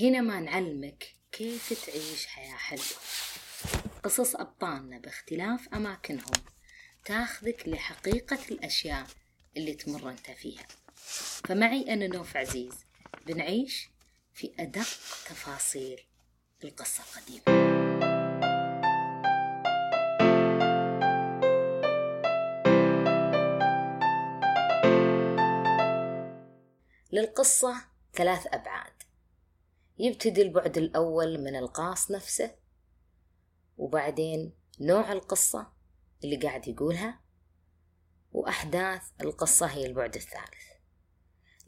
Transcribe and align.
هنا 0.00 0.20
ما 0.20 0.40
نعلمك 0.40 1.14
كيف 1.32 1.86
تعيش 1.86 2.26
حياة 2.26 2.56
حلوة. 2.56 2.84
قصص 4.02 4.36
أبطالنا 4.36 4.98
باختلاف 4.98 5.68
أماكنهم 5.74 6.44
تاخذك 7.04 7.68
لحقيقة 7.68 8.38
الأشياء 8.50 9.06
اللي 9.56 9.74
تمر 9.74 10.10
أنت 10.10 10.30
فيها. 10.30 10.66
فمعي 11.48 11.92
أنا 11.92 12.06
نوف 12.06 12.36
عزيز 12.36 12.74
بنعيش 13.26 13.88
في 14.34 14.52
أدق 14.58 14.86
تفاصيل 15.26 16.00
القصة 16.64 17.02
القديمة. 17.02 17.56
للقصة 27.12 27.84
ثلاث 28.14 28.46
أبعاد. 28.46 28.95
يبتدي 29.98 30.42
البعد 30.42 30.78
الأول 30.78 31.38
من 31.38 31.56
القاص 31.56 32.10
نفسه 32.10 32.54
وبعدين 33.76 34.52
نوع 34.80 35.12
القصة 35.12 35.72
اللي 36.24 36.36
قاعد 36.36 36.68
يقولها 36.68 37.20
وأحداث 38.32 39.02
القصة 39.20 39.66
هي 39.66 39.86
البعد 39.86 40.14
الثالث. 40.14 40.66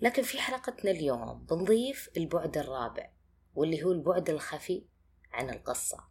لكن 0.01 0.23
في 0.23 0.39
حلقتنا 0.41 0.91
اليوم 0.91 1.47
بنضيف 1.51 2.11
البعد 2.17 2.59
الرابع 2.59 3.11
واللي 3.55 3.85
هو 3.85 3.93
البعد 3.93 4.31
الخفي 4.31 4.87
عن 5.33 5.51
القصة. 5.51 6.05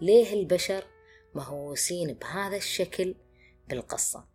ليه 0.00 0.32
البشر 0.32 0.86
مهووسين 1.34 2.12
بهذا 2.12 2.56
الشكل 2.56 3.14
بالقصة؟ 3.68 4.28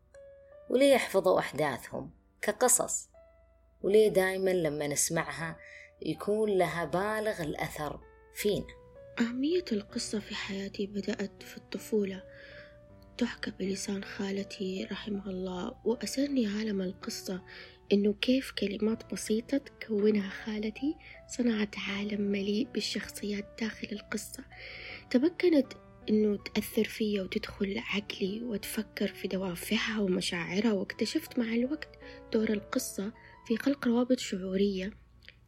وليه 0.69 0.93
يحفظوا 0.93 1.39
أحداثهم 1.39 2.11
كقصص؟ 2.41 3.09
وليه 3.81 4.07
دايما 4.07 4.49
لما 4.49 4.87
نسمعها 4.87 5.57
يكون 6.05 6.57
لها 6.57 6.85
بالغ 6.85 7.41
الأثر 7.41 7.99
فينا. 8.33 8.67
أهمية 9.19 9.65
القصة 9.71 10.19
في 10.19 10.35
حياتي 10.35 10.87
بدأت 10.87 11.43
في 11.43 11.57
الطفولة. 11.57 12.23
تحكى 13.17 13.51
بلسان 13.59 14.03
خالتي 14.03 14.87
رحمها 14.91 15.29
الله 15.29 15.75
وأسرني 15.85 16.47
عالم 16.47 16.81
القصة 16.81 17.41
إنه 17.93 18.13
كيف 18.13 18.51
كلمات 18.51 19.13
بسيطة 19.13 19.57
تكونها 19.57 20.29
خالتي 20.29 20.95
صنعت 21.27 21.75
عالم 21.79 22.21
مليء 22.21 22.67
بالشخصيات 22.73 23.45
داخل 23.61 23.87
القصة. 23.91 24.43
تمكنت 25.09 25.73
إنه 26.09 26.37
تأثر 26.37 26.83
فيا 26.83 27.21
وتدخل 27.21 27.77
عقلي 27.77 28.43
وتفكر 28.43 29.07
في 29.07 29.27
دوافعها 29.27 30.01
ومشاعرها 30.01 30.73
واكتشفت 30.73 31.39
مع 31.39 31.45
الوقت 31.45 31.99
دور 32.33 32.49
القصة 32.49 33.13
في 33.47 33.57
خلق 33.57 33.87
روابط 33.87 34.19
شعورية 34.19 35.00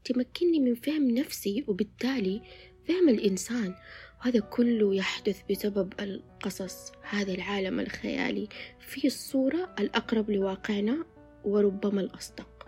تمكنني 0.05 0.59
من 0.59 0.75
فهم 0.75 1.11
نفسي 1.11 1.65
وبالتالي 1.67 2.41
فهم 2.87 3.09
الإنسان. 3.09 3.75
وهذا 4.19 4.39
كله 4.39 4.95
يحدث 4.95 5.41
بسبب 5.51 5.93
القصص 5.99 6.91
هذا 7.01 7.33
العالم 7.33 7.79
الخيالي 7.79 8.49
في 8.79 9.07
الصورة 9.07 9.75
الأقرب 9.79 10.29
لواقعنا 10.29 11.05
وربما 11.45 12.01
الأصدق. 12.01 12.67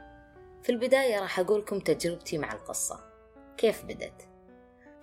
في 0.63 0.71
البداية 0.71 1.19
راح 1.19 1.39
أقولكم 1.39 1.79
تجربتي 1.79 2.37
مع 2.37 2.53
القصة. 2.53 2.99
كيف 3.57 3.85
بدت؟ 3.85 4.29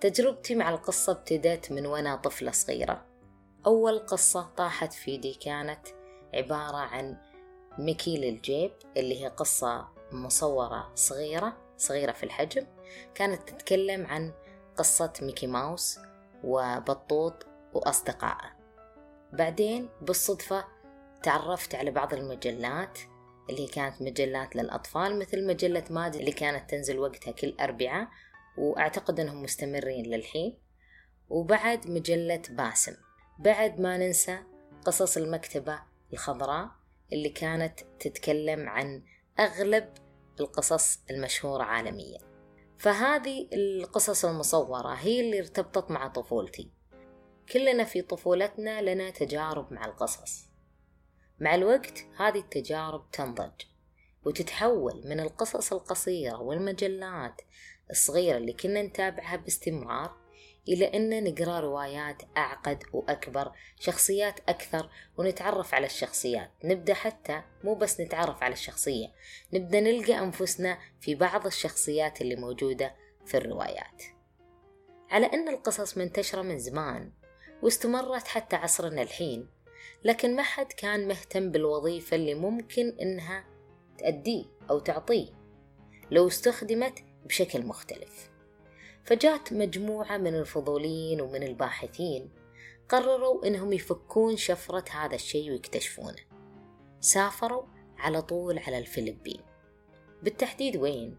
تجربتي 0.01 0.55
مع 0.55 0.69
القصة 0.69 1.11
ابتدت 1.11 1.71
من 1.71 1.85
وأنا 1.85 2.15
طفلة 2.15 2.51
صغيرة. 2.51 3.05
أول 3.65 3.99
قصة 3.99 4.41
طاحت 4.57 4.93
في 4.93 5.11
يدي 5.11 5.33
كانت 5.33 5.87
عبارة 6.33 6.77
عن 6.77 7.17
ميكي 7.79 8.17
للجيب 8.17 8.71
اللي 8.97 9.23
هي 9.23 9.27
قصة 9.27 9.87
مصورة 10.11 10.91
صغيرة. 10.95 11.57
صغيرة 11.77 12.11
في 12.11 12.23
الحجم 12.23 12.67
كانت 13.15 13.49
تتكلم 13.49 14.05
عن 14.05 14.33
قصة 14.77 15.13
ميكي 15.21 15.47
ماوس 15.47 15.99
وبطوط 16.43 17.45
وأصدقائه. 17.73 18.53
بعدين 19.33 19.89
بالصدفة 20.01 20.65
تعرفت 21.23 21.75
على 21.75 21.91
بعض 21.91 22.13
المجلات 22.13 22.99
اللي 23.49 23.67
كانت 23.67 24.01
مجلات 24.01 24.55
للأطفال 24.55 25.19
مثل 25.19 25.47
مجلة 25.47 25.83
ماجد 25.89 26.15
اللي 26.15 26.31
كانت 26.31 26.69
تنزل 26.69 26.99
وقتها 26.99 27.31
كل 27.31 27.55
أربعاء 27.59 28.07
وأعتقد 28.57 29.19
أنهم 29.19 29.43
مستمرين 29.43 30.05
للحين. 30.05 30.59
وبعد 31.29 31.89
مجلة 31.89 32.41
باسم. 32.49 32.93
بعد 33.39 33.79
ما 33.79 33.97
ننسى 33.97 34.39
قصص 34.85 35.17
المكتبة 35.17 35.79
الخضراء 36.13 36.69
اللي 37.13 37.29
كانت 37.29 37.79
تتكلم 37.99 38.69
عن 38.69 39.03
أغلب 39.39 39.93
القصص 40.39 40.99
المشهورة 41.11 41.63
عالميا. 41.63 42.19
فهذه 42.77 43.47
القصص 43.53 44.25
المصورة 44.25 44.93
هي 44.93 45.19
اللي 45.19 45.39
ارتبطت 45.39 45.91
مع 45.91 46.07
طفولتي. 46.07 46.71
كلنا 47.53 47.83
في 47.83 48.01
طفولتنا 48.01 48.81
لنا 48.81 49.09
تجارب 49.09 49.73
مع 49.73 49.85
القصص. 49.85 50.45
مع 51.39 51.55
الوقت 51.55 52.05
هذه 52.17 52.39
التجارب 52.39 53.11
تنضج 53.11 53.61
وتتحول 54.25 55.01
من 55.05 55.19
القصص 55.19 55.73
القصيرة 55.73 56.41
والمجلات 56.41 57.41
الصغيرة 57.91 58.37
اللي 58.37 58.53
كنا 58.53 58.81
نتابعها 58.81 59.35
باستمرار 59.35 60.22
إلى 60.67 60.85
أن 60.85 61.23
نقرأ 61.23 61.59
روايات 61.59 62.21
أعقد 62.37 62.83
وأكبر 62.93 63.51
شخصيات 63.79 64.39
أكثر 64.49 64.89
ونتعرف 65.17 65.73
على 65.73 65.85
الشخصيات. 65.85 66.51
نبدأ 66.63 66.93
حتى 66.93 67.41
مو 67.63 67.75
بس 67.75 68.01
نتعرف 68.01 68.43
على 68.43 68.53
الشخصية 68.53 69.07
نبدأ 69.53 69.79
نلقى 69.79 70.19
أنفسنا 70.19 70.77
في 71.01 71.15
بعض 71.15 71.45
الشخصيات 71.45 72.21
اللي 72.21 72.35
موجودة 72.35 72.95
في 73.25 73.37
الروايات. 73.37 74.03
على 75.09 75.25
أن 75.25 75.49
القصص 75.49 75.97
منتشرة 75.97 76.41
من 76.41 76.59
زمان 76.59 77.11
واستمرت 77.63 78.27
حتى 78.27 78.55
عصرنا 78.55 79.01
الحين 79.01 79.47
لكن 80.03 80.35
ما 80.35 80.43
حد 80.43 80.73
كان 80.73 81.07
مهتم 81.07 81.51
بالوظيفة 81.51 82.15
اللي 82.15 82.33
ممكن 82.33 82.97
إنها 83.01 83.45
تأديه 83.97 84.45
أو 84.69 84.79
تعطيه 84.79 85.27
لو 86.11 86.27
استخدمت 86.27 87.03
بشكل 87.25 87.65
مختلف. 87.65 88.32
فجات 89.03 89.53
مجموعة 89.53 90.17
من 90.17 90.35
الفضوليين 90.35 91.21
ومن 91.21 91.43
الباحثين 91.43 92.29
قرروا 92.89 93.47
إنهم 93.47 93.73
يفكون 93.73 94.37
شفرة 94.37 94.85
هذا 94.91 95.15
الشيء 95.15 95.51
ويكتشفونه. 95.51 96.21
سافروا 96.99 97.63
على 97.97 98.21
طول 98.21 98.59
على 98.59 98.77
الفلبين. 98.77 99.41
بالتحديد 100.23 100.77
وين؟ 100.77 101.17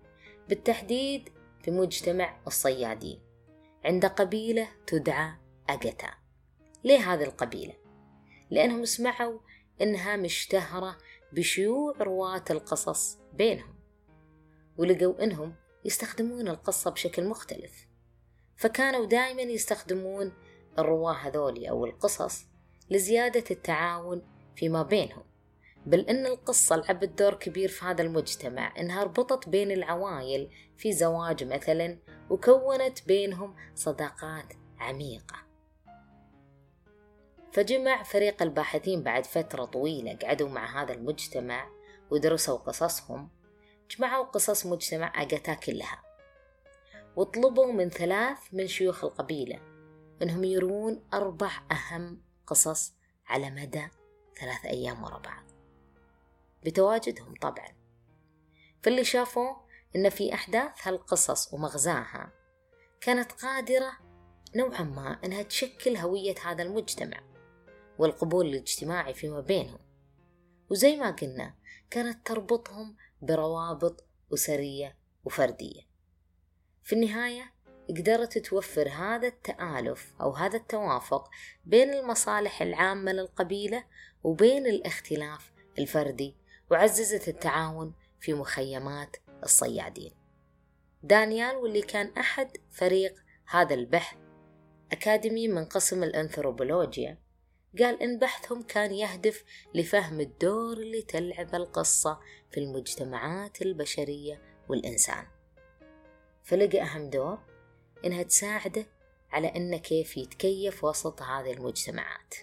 بالتحديد 0.48 1.28
في 1.62 1.70
مجتمع 1.70 2.40
الصيادين. 2.46 3.20
عند 3.84 4.06
قبيلة 4.06 4.68
تدعى 4.86 5.32
أجتا 5.68 6.10
ليه 6.84 7.12
هذه 7.12 7.24
القبيلة؟ 7.24 7.74
لأنهم 8.50 8.84
سمعوا 8.84 9.38
إنها 9.82 10.16
مشتهرة 10.16 10.98
بشيوع 11.32 11.94
رواة 12.00 12.44
القصص 12.50 13.18
بينهم. 13.32 13.74
ولقوا 14.78 15.24
إنهم 15.24 15.54
يستخدمون 15.84 16.48
القصة 16.48 16.90
بشكل 16.90 17.24
مختلف. 17.24 17.86
فكانوا 18.56 19.06
دائما 19.06 19.42
يستخدمون 19.42 20.32
الرواة 20.78 21.12
هذولي 21.12 21.70
أو 21.70 21.84
القصص 21.84 22.44
لزيادة 22.90 23.44
التعاون 23.50 24.22
فيما 24.56 24.82
بينهم. 24.82 25.24
بل 25.86 26.00
أن 26.00 26.26
القصة 26.26 26.76
لعبت 26.76 27.18
دور 27.18 27.34
كبير 27.34 27.68
في 27.68 27.84
هذا 27.84 28.02
المجتمع 28.02 28.80
إنها 28.80 29.04
ربطت 29.04 29.48
بين 29.48 29.70
العوائل 29.70 30.50
في 30.76 30.92
زواج 30.92 31.44
مثلا 31.44 31.98
وكونت 32.30 33.06
بينهم 33.06 33.54
صداقات 33.74 34.52
عميقة. 34.78 35.36
فجمع 37.52 38.02
فريق 38.02 38.42
الباحثين 38.42 39.02
بعد 39.02 39.26
فترة 39.26 39.64
طويلة 39.64 40.18
قعدوا 40.22 40.48
مع 40.48 40.82
هذا 40.82 40.94
المجتمع 40.94 41.68
ودرسوا 42.10 42.56
قصصهم 42.56 43.30
جمعوا 43.90 44.24
قصص 44.24 44.66
مجتمع 44.66 45.22
أجاتا 45.22 45.54
كلها 45.54 46.02
وطلبوا 47.16 47.72
من 47.72 47.90
ثلاث 47.90 48.38
من 48.52 48.66
شيوخ 48.66 49.04
القبيلة 49.04 49.60
أنهم 50.22 50.44
يروون 50.44 51.04
أربع 51.14 51.50
أهم 51.72 52.22
قصص 52.46 52.94
على 53.26 53.50
مدى 53.50 53.88
ثلاث 54.40 54.64
أيام 54.64 55.04
ورا 55.04 55.18
بعض. 55.18 55.44
بتواجدهم 56.64 57.34
طبعا. 57.40 57.68
فاللي 58.82 59.04
شافوه 59.04 59.64
أن 59.96 60.08
في 60.08 60.34
أحداث 60.34 60.72
هالقصص 60.88 61.54
ومغزاها 61.54 62.32
كانت 63.00 63.32
قادرة 63.32 63.92
نوعا 64.56 64.82
ما 64.82 65.18
أنها 65.24 65.42
تشكل 65.42 65.96
هوية 65.96 66.34
هذا 66.44 66.62
المجتمع 66.62 67.20
والقبول 67.98 68.46
الاجتماعي 68.46 69.14
فيما 69.14 69.40
بينهم. 69.40 69.78
وزي 70.70 70.96
ما 70.96 71.10
قلنا 71.10 71.54
كانت 71.90 72.26
تربطهم 72.26 72.96
بروابط 73.24 74.04
أسرية 74.34 74.96
وفردية. 75.24 75.82
في 76.82 76.92
النهاية 76.92 77.52
قدرت 77.88 78.38
توفر 78.38 78.88
هذا 78.88 79.28
التآلف 79.28 80.12
أو 80.20 80.32
هذا 80.32 80.56
التوافق 80.56 81.30
بين 81.64 81.94
المصالح 81.94 82.62
العامة 82.62 83.12
للقبيلة 83.12 83.84
وبين 84.24 84.66
الاختلاف 84.66 85.52
الفردي 85.78 86.36
وعززت 86.70 87.28
التعاون 87.28 87.94
في 88.20 88.34
مخيمات 88.34 89.16
الصيادين. 89.42 90.12
دانيال 91.02 91.56
واللي 91.56 91.82
كان 91.82 92.12
أحد 92.18 92.56
فريق 92.70 93.14
هذا 93.46 93.74
البحث 93.74 94.16
أكاديمي 94.92 95.48
من 95.48 95.64
قسم 95.64 96.02
الأنثروبولوجيا. 96.02 97.23
قال 97.78 98.02
إن 98.02 98.18
بحثهم 98.18 98.62
كان 98.62 98.92
يهدف 98.92 99.44
لفهم 99.74 100.20
الدور 100.20 100.72
اللي 100.76 101.02
تلعب 101.02 101.54
القصة 101.54 102.20
في 102.50 102.60
المجتمعات 102.60 103.62
البشرية 103.62 104.42
والإنسان. 104.68 105.26
فلقى 106.44 106.82
أهم 106.82 107.10
دور 107.10 107.38
إنها 108.04 108.22
تساعده 108.22 108.86
على 109.30 109.48
إنه 109.48 109.76
كيف 109.76 110.16
يتكيف 110.16 110.84
وسط 110.84 111.22
هذه 111.22 111.52
المجتمعات. 111.52 112.34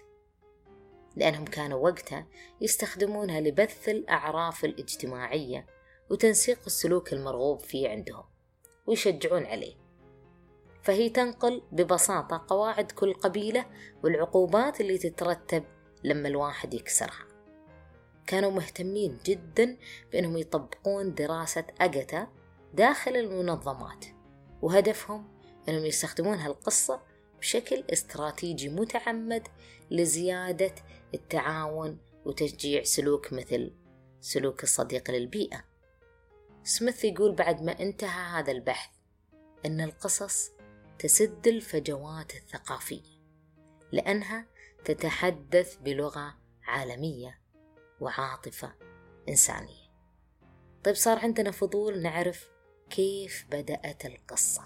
لأنهم 1.16 1.44
كانوا 1.44 1.88
وقتها 1.88 2.26
يستخدمونها 2.60 3.40
لبث 3.40 3.88
الأعراف 3.88 4.64
الاجتماعية 4.64 5.66
وتنسيق 6.10 6.58
السلوك 6.66 7.12
المرغوب 7.12 7.60
فيه 7.60 7.88
عندهم 7.88 8.24
ويشجعون 8.86 9.46
عليه. 9.46 9.81
فهي 10.82 11.08
تنقل 11.08 11.62
ببساطة 11.72 12.44
قواعد 12.48 12.92
كل 12.92 13.14
قبيلة 13.14 13.66
والعقوبات 14.04 14.80
اللي 14.80 14.98
تترتب 14.98 15.64
لما 16.04 16.28
الواحد 16.28 16.74
يكسرها. 16.74 17.26
كانوا 18.26 18.50
مهتمين 18.50 19.18
جدا 19.24 19.76
بأنهم 20.12 20.36
يطبقون 20.36 21.14
دراسة 21.14 21.64
أجتا 21.80 22.28
داخل 22.74 23.16
المنظمات 23.16 24.04
وهدفهم 24.62 25.28
أنهم 25.68 25.84
يستخدمون 25.84 26.38
هالقصة 26.38 27.00
بشكل 27.40 27.84
استراتيجي 27.92 28.68
متعمد 28.68 29.48
لزيادة 29.90 30.74
التعاون 31.14 31.98
وتشجيع 32.24 32.82
سلوك 32.82 33.32
مثل 33.32 33.72
سلوك 34.20 34.62
الصديق 34.62 35.10
للبيئة. 35.10 35.64
سميث 36.64 37.04
يقول 37.04 37.34
بعد 37.34 37.62
ما 37.62 37.80
انتهى 37.80 38.40
هذا 38.40 38.52
البحث 38.52 38.90
أن 39.66 39.80
القصص 39.80 40.51
تسد 41.02 41.46
الفجوات 41.46 42.34
الثقافية 42.34 43.22
لأنها 43.92 44.46
تتحدث 44.84 45.76
بلغة 45.76 46.34
عالمية 46.64 47.40
وعاطفة 48.00 48.74
إنسانية. 49.28 49.92
طيب 50.84 50.94
صار 50.94 51.18
عندنا 51.18 51.50
فضول 51.50 52.02
نعرف 52.02 52.48
كيف 52.90 53.46
بدأت 53.50 54.06
القصة. 54.06 54.62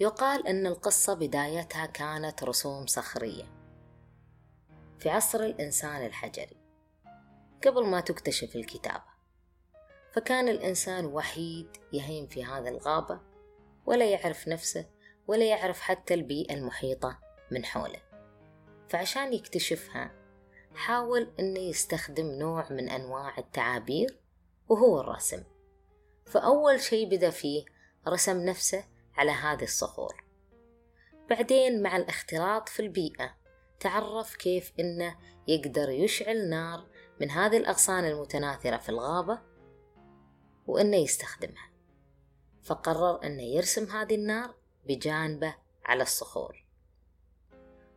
يقال 0.00 0.46
أن 0.46 0.66
القصة 0.66 1.14
بدايتها 1.14 1.86
كانت 1.86 2.44
رسوم 2.44 2.86
صخرية 2.86 3.44
في 4.98 5.10
عصر 5.10 5.40
الإنسان 5.40 6.06
الحجري 6.06 6.60
قبل 7.66 7.86
ما 7.86 8.00
تكتشف 8.00 8.56
الكتابة. 8.56 9.16
فكان 10.12 10.48
الإنسان 10.48 11.06
وحيد 11.06 11.68
يهيم 11.92 12.26
في 12.26 12.44
هذا 12.44 12.68
الغابة 12.68 13.35
ولا 13.86 14.10
يعرف 14.10 14.48
نفسه 14.48 14.86
ولا 15.26 15.44
يعرف 15.44 15.80
حتى 15.80 16.14
البيئة 16.14 16.54
المحيطة 16.54 17.18
من 17.50 17.64
حوله. 17.64 18.00
فعشان 18.88 19.32
يكتشفها 19.32 20.10
حاول 20.74 21.32
أنه 21.40 21.60
يستخدم 21.60 22.26
نوع 22.26 22.72
من 22.72 22.88
أنواع 22.88 23.38
التعابير 23.38 24.20
وهو 24.68 25.00
الرسم. 25.00 25.42
فأول 26.26 26.80
شي 26.80 27.06
بدأ 27.06 27.30
فيه 27.30 27.64
رسم 28.08 28.44
نفسه 28.44 28.84
على 29.16 29.30
هذه 29.30 29.62
الصخور. 29.62 30.24
بعدين 31.30 31.82
مع 31.82 31.96
الاختلاط 31.96 32.68
في 32.68 32.80
البيئة 32.80 33.36
تعرف 33.80 34.36
كيف 34.36 34.72
إنه 34.80 35.16
يقدر 35.48 35.90
يشعل 35.90 36.48
نار 36.48 36.86
من 37.20 37.30
هذه 37.30 37.56
الأغصان 37.56 38.04
المتناثرة 38.04 38.76
في 38.76 38.88
الغابة 38.88 39.38
وإنه 40.66 40.96
يستخدمها. 40.96 41.75
فقرر 42.66 43.24
أنه 43.24 43.42
يرسم 43.42 43.84
هذه 43.90 44.14
النار 44.14 44.54
بجانبه 44.88 45.54
على 45.84 46.02
الصخور. 46.02 46.66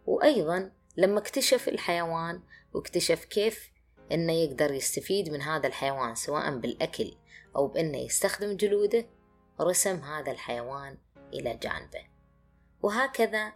وأيضا 0.06 0.71
لما 0.98 1.19
اكتشف 1.19 1.68
الحيوان 1.68 2.42
واكتشف 2.74 3.25
كيف 3.25 3.71
أنه 4.12 4.33
يقدر 4.33 4.71
يستفيد 4.71 5.30
من 5.30 5.42
هذا 5.42 5.68
الحيوان 5.68 6.16
سواء 6.16 6.57
بالأكل 6.57 7.16
أو 7.56 7.68
بأنه 7.68 7.98
يستخدم 7.98 8.57
جلوده 8.57 9.06
رسم 9.62 9.95
هذا 9.95 10.31
الحيوان 10.31 10.98
إلى 11.33 11.60
جانبه. 11.63 12.06
وهكذا 12.81 13.54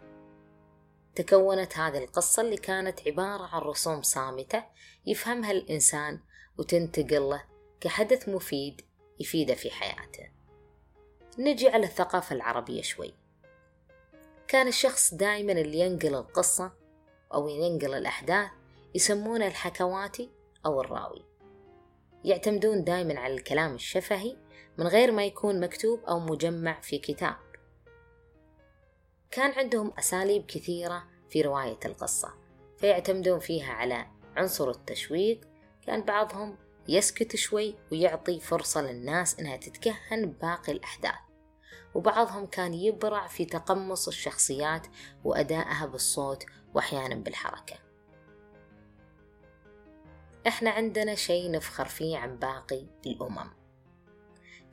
تكونت 1.16 1.78
هذه 1.78 1.98
القصة 1.98 2.42
اللي 2.42 2.58
كانت 2.58 3.08
عبارة 3.08 3.44
عن 3.44 3.62
رسوم 3.62 4.02
صامتة 4.02 4.64
يفهمها 5.06 5.52
الإنسان 5.52 6.20
وتنتقل 6.58 7.30
له 7.30 7.44
كحدث 7.82 8.30
مفيد 8.30 8.82
يفيده 9.20 9.54
في 9.54 9.72
حياته. 9.72 10.33
نجي 11.40 11.70
على 11.70 11.86
الثقافة 11.86 12.36
العربية 12.36 12.82
شوي. 12.82 13.14
كان 14.48 14.68
الشخص 14.68 15.14
دائما 15.14 15.52
اللي 15.52 15.80
ينقل 15.80 16.16
القصة 16.16 16.72
أو 17.34 17.48
ينقل 17.48 17.94
الأحداث 17.94 18.50
يسمونه 18.96 19.48
الحكواتي 19.48 20.30
أو 20.66 20.82
الراوي. 20.82 21.26
يعتمدون 22.24 22.84
دائما 22.84 23.20
على 23.20 23.34
الكلام 23.34 23.76
الشفهي 23.76 24.38
من 24.78 24.88
غير 24.88 25.12
ما 25.12 25.26
يكون 25.26 25.60
مكتوب 25.60 26.04
أو 26.04 26.20
مجمع 26.20 26.82
في 26.82 26.98
كتاب. 26.98 27.36
كان 29.32 29.52
عندهم 29.52 29.94
أساليب 30.00 30.46
كثيرة 30.46 31.04
في 31.30 31.42
رواية 31.42 31.80
القصة 31.86 32.34
فيعتمدون 32.78 33.40
فيها 33.40 33.74
على 33.74 34.06
عنصر 34.36 34.70
التشويق 34.70 35.42
كان 35.88 36.02
بعضهم 36.02 36.58
يسكت 36.88 37.36
شوي 37.36 37.76
ويعطي 37.92 38.40
فرصة 38.40 38.82
للناس 38.82 39.40
إنها 39.40 39.58
تتكهن 39.58 40.26
بباقي 40.26 40.72
الأحداث. 40.72 41.16
وبعضهم 41.96 42.46
كان 42.46 42.74
يبرع 42.74 43.28
في 43.28 43.46
تقمص 43.46 44.08
الشخصيات 44.08 44.88
وأدائها 45.24 45.86
بالصوت 45.86 46.46
وأحيانا 46.74 47.16
بالحركة. 47.16 47.76
إحنا 50.48 50.70
عندنا 50.70 51.16
شيء 51.16 51.52
نفخر 51.52 51.86
فيه 51.86 52.18
عن 52.18 52.36
باقي 52.40 52.88
الأمم. 53.06 53.50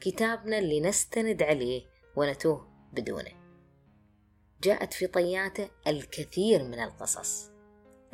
كتابنا 0.01 0.59
اللي 0.59 0.81
نستند 0.81 1.43
عليه 1.43 1.87
ونتوه 2.17 2.69
بدونه. 2.93 3.31
جاءت 4.63 4.93
في 4.93 5.07
طياته 5.07 5.71
الكثير 5.87 6.65
من 6.65 6.81
القصص. 6.81 7.51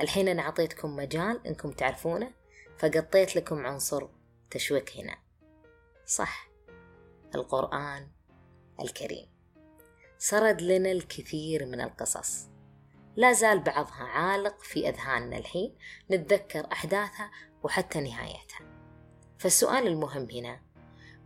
الحين 0.00 0.28
أنا 0.28 0.42
أعطيتكم 0.42 0.96
مجال 0.96 1.46
إنكم 1.46 1.70
تعرفونه. 1.70 2.32
فقطيت 2.78 3.36
لكم 3.36 3.66
عنصر 3.66 4.08
تشويق 4.50 4.90
هنا. 4.96 5.16
صح. 6.06 6.48
القرآن 7.34 8.08
الكريم. 8.80 9.28
سرد 10.18 10.62
لنا 10.62 10.92
الكثير 10.92 11.66
من 11.66 11.80
القصص. 11.80 12.48
لا 13.16 13.32
زال 13.32 13.60
بعضها 13.60 14.04
عالق 14.04 14.60
في 14.60 14.88
أذهاننا 14.88 15.38
الحين. 15.38 15.78
نتذكر 16.10 16.72
أحداثها 16.72 17.30
وحتى 17.62 18.00
نهايتها. 18.00 18.60
فالسؤال 19.38 19.86
المهم 19.86 20.28
هنا 20.30 20.60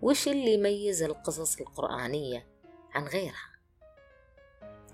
وش 0.03 0.29
اللي 0.29 0.55
يميز 0.55 1.03
القصص 1.03 1.61
القرآنية 1.61 2.47
عن 2.95 3.05
غيرها؟ 3.05 3.51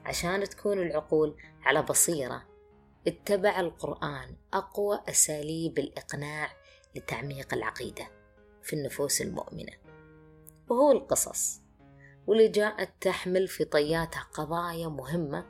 عشان 0.04 0.48
تكون 0.48 0.78
العقول 0.78 1.36
على 1.62 1.82
بصيرة 1.82 2.55
اتبع 3.08 3.60
القرآن 3.60 4.36
أقوى 4.52 5.00
أساليب 5.08 5.78
الإقناع 5.78 6.52
لتعميق 6.96 7.54
العقيدة 7.54 8.08
في 8.62 8.72
النفوس 8.72 9.20
المؤمنة. 9.20 9.72
وهو 10.68 10.92
القصص. 10.92 11.60
واللي 12.26 12.48
جاءت 12.48 12.90
تحمل 13.00 13.48
في 13.48 13.64
طياتها 13.64 14.22
قضايا 14.34 14.88
مهمة 14.88 15.46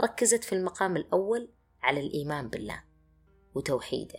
ركزت 0.00 0.44
في 0.44 0.54
المقام 0.54 0.96
الأول 0.96 1.48
على 1.82 2.00
الإيمان 2.00 2.48
بالله 2.48 2.82
وتوحيده 3.54 4.18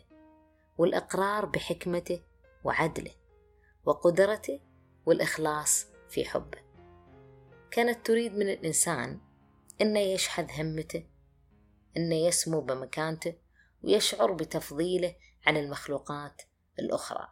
والإقرار 0.78 1.46
بحكمته 1.46 2.24
وعدله 2.64 3.12
وقدرته 3.86 4.60
والإخلاص 5.06 5.88
في 6.10 6.26
حبه. 6.26 6.60
كانت 7.72 8.06
تريد 8.06 8.34
من 8.34 8.50
الإنسان 8.50 9.20
أنه 9.82 10.00
يشحذ 10.00 10.62
همته 10.62 11.11
أنه 11.98 12.16
يسمو 12.16 12.62
بمكانته 12.62 13.34
ويشعر 13.84 14.32
بتفضيله 14.32 15.16
عن 15.46 15.58
المخلوقات 15.58 16.42
الأخرى. 16.80 17.28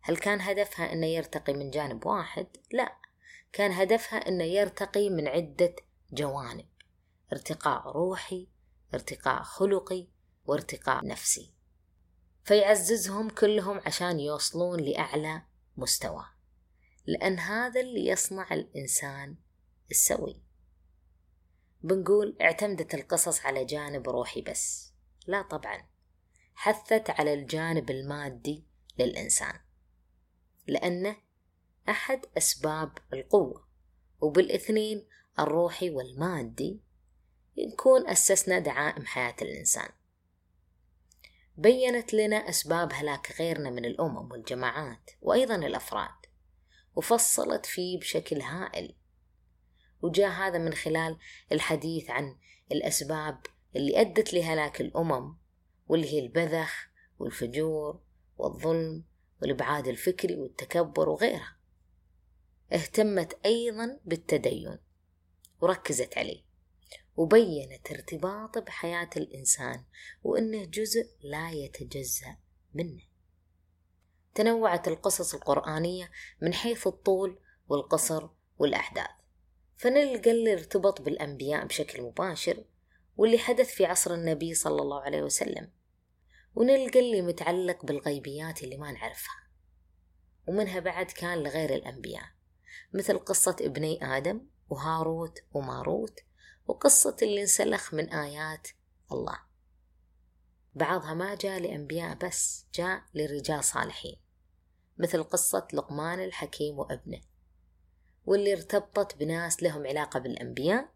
هل 0.00 0.16
كان 0.16 0.40
هدفها 0.40 0.92
أنه 0.92 1.06
يرتقي 1.06 1.54
من 1.54 1.70
جانب 1.70 2.06
واحد؟ 2.06 2.46
لا. 2.72 2.96
كان 3.52 3.72
هدفها 3.72 4.28
أنه 4.28 4.44
يرتقي 4.44 5.10
من 5.10 5.28
عدة 5.28 5.76
جوانب 6.12 6.66
ارتقاء 7.32 7.88
روحي 7.88 8.48
ارتقاء 8.94 9.42
خلقي 9.42 10.06
وارتقاء 10.44 11.06
نفسي. 11.06 11.54
فيعززهم 12.44 13.30
كلهم 13.30 13.80
عشان 13.86 14.20
يوصلون 14.20 14.80
لأعلى 14.80 15.42
مستوى. 15.76 16.24
لأن 17.06 17.38
هذا 17.38 17.80
اللي 17.80 18.06
يصنع 18.06 18.48
الإنسان 18.52 19.36
السوي. 19.90 20.42
بنقول 21.82 22.36
اعتمدت 22.40 22.94
القصص 22.94 23.46
على 23.46 23.64
جانب 23.64 24.08
روحي 24.08 24.40
بس. 24.40 24.92
لا 25.26 25.42
طبعا. 25.42 25.86
حثت 26.54 27.10
على 27.10 27.34
الجانب 27.34 27.90
المادي 27.90 28.64
للإنسان. 28.98 29.60
لأنه 30.66 31.16
أحد 31.88 32.26
أسباب 32.38 32.98
القوة 33.12 33.66
وبالاثنين 34.20 35.06
الروحي 35.38 35.90
والمادي 35.90 36.80
نكون 37.58 38.08
أسسنا 38.08 38.58
دعائم 38.58 39.06
حياة 39.06 39.36
الإنسان. 39.42 39.88
بينت 41.56 42.14
لنا 42.14 42.36
أسباب 42.36 42.92
هلاك 42.92 43.32
غيرنا 43.38 43.70
من 43.70 43.84
الأمم 43.84 44.32
والجماعات 44.32 45.10
وأيضا 45.22 45.56
الأفراد 45.56 46.26
وفصلت 46.96 47.66
فيه 47.66 47.98
بشكل 47.98 48.42
هائل 48.42 48.94
وجاء 50.02 50.30
هذا 50.30 50.58
من 50.58 50.74
خلال 50.74 51.18
الحديث 51.52 52.10
عن 52.10 52.36
الأسباب 52.72 53.40
اللي 53.76 54.00
أدت 54.00 54.34
لهلاك 54.34 54.80
الأمم 54.80 55.36
واللي 55.88 56.12
هي 56.12 56.18
البذخ 56.18 56.88
والفجور 57.18 58.00
والظلم 58.38 59.04
والإبعاد 59.42 59.88
الفكري 59.88 60.36
والتكبر 60.36 61.08
وغيرها. 61.08 61.56
اهتمت 62.72 63.38
أيضا 63.46 64.00
بالتدين 64.04 64.78
وركزت 65.60 66.18
عليه 66.18 66.42
وبينت 67.16 67.90
ارتباطه 67.90 68.60
بحياة 68.60 69.10
الإنسان 69.16 69.84
وأنه 70.22 70.64
جزء 70.64 71.06
لا 71.22 71.50
يتجزأ 71.50 72.36
منه. 72.74 73.02
تنوعت 74.34 74.88
القصص 74.88 75.34
القرآنية 75.34 76.10
من 76.40 76.54
حيث 76.54 76.86
الطول 76.86 77.38
والقصر 77.68 78.28
والأحداث. 78.58 79.21
فنلقى 79.82 80.30
اللي 80.30 80.52
ارتبط 80.52 81.02
بالأنبياء 81.02 81.66
بشكل 81.66 82.02
مباشر 82.02 82.64
واللي 83.16 83.38
حدث 83.38 83.74
في 83.74 83.84
عصر 83.84 84.14
النبي 84.14 84.54
صلى 84.54 84.82
الله 84.82 85.00
عليه 85.02 85.22
وسلم. 85.22 85.72
ونلقى 86.54 87.00
اللي 87.00 87.22
متعلق 87.22 87.86
بالغيبيات 87.86 88.62
اللي 88.62 88.76
ما 88.76 88.92
نعرفها. 88.92 89.48
ومنها 90.46 90.80
بعد 90.80 91.06
كان 91.06 91.38
لغير 91.38 91.74
الأنبياء 91.74 92.24
مثل 92.92 93.18
قصة 93.18 93.56
ابني 93.60 94.16
آدم 94.16 94.46
وهاروت 94.68 95.38
وماروت 95.52 96.20
وقصة 96.66 97.16
اللي 97.22 97.40
انسلخ 97.40 97.94
من 97.94 98.12
آيات 98.12 98.68
الله. 99.12 99.38
بعضها 100.74 101.14
ما 101.14 101.34
جاء 101.34 101.60
لأنبياء 101.60 102.14
بس 102.14 102.66
جاء 102.74 103.02
لرجال 103.14 103.64
صالحين 103.64 104.16
مثل 104.98 105.22
قصة 105.22 105.68
لقمان 105.72 106.20
الحكيم 106.20 106.78
وابنه. 106.78 107.31
واللي 108.26 108.52
ارتبطت 108.52 109.16
بناس 109.16 109.62
لهم 109.62 109.86
علاقة 109.86 110.20
بالأنبياء 110.20 110.88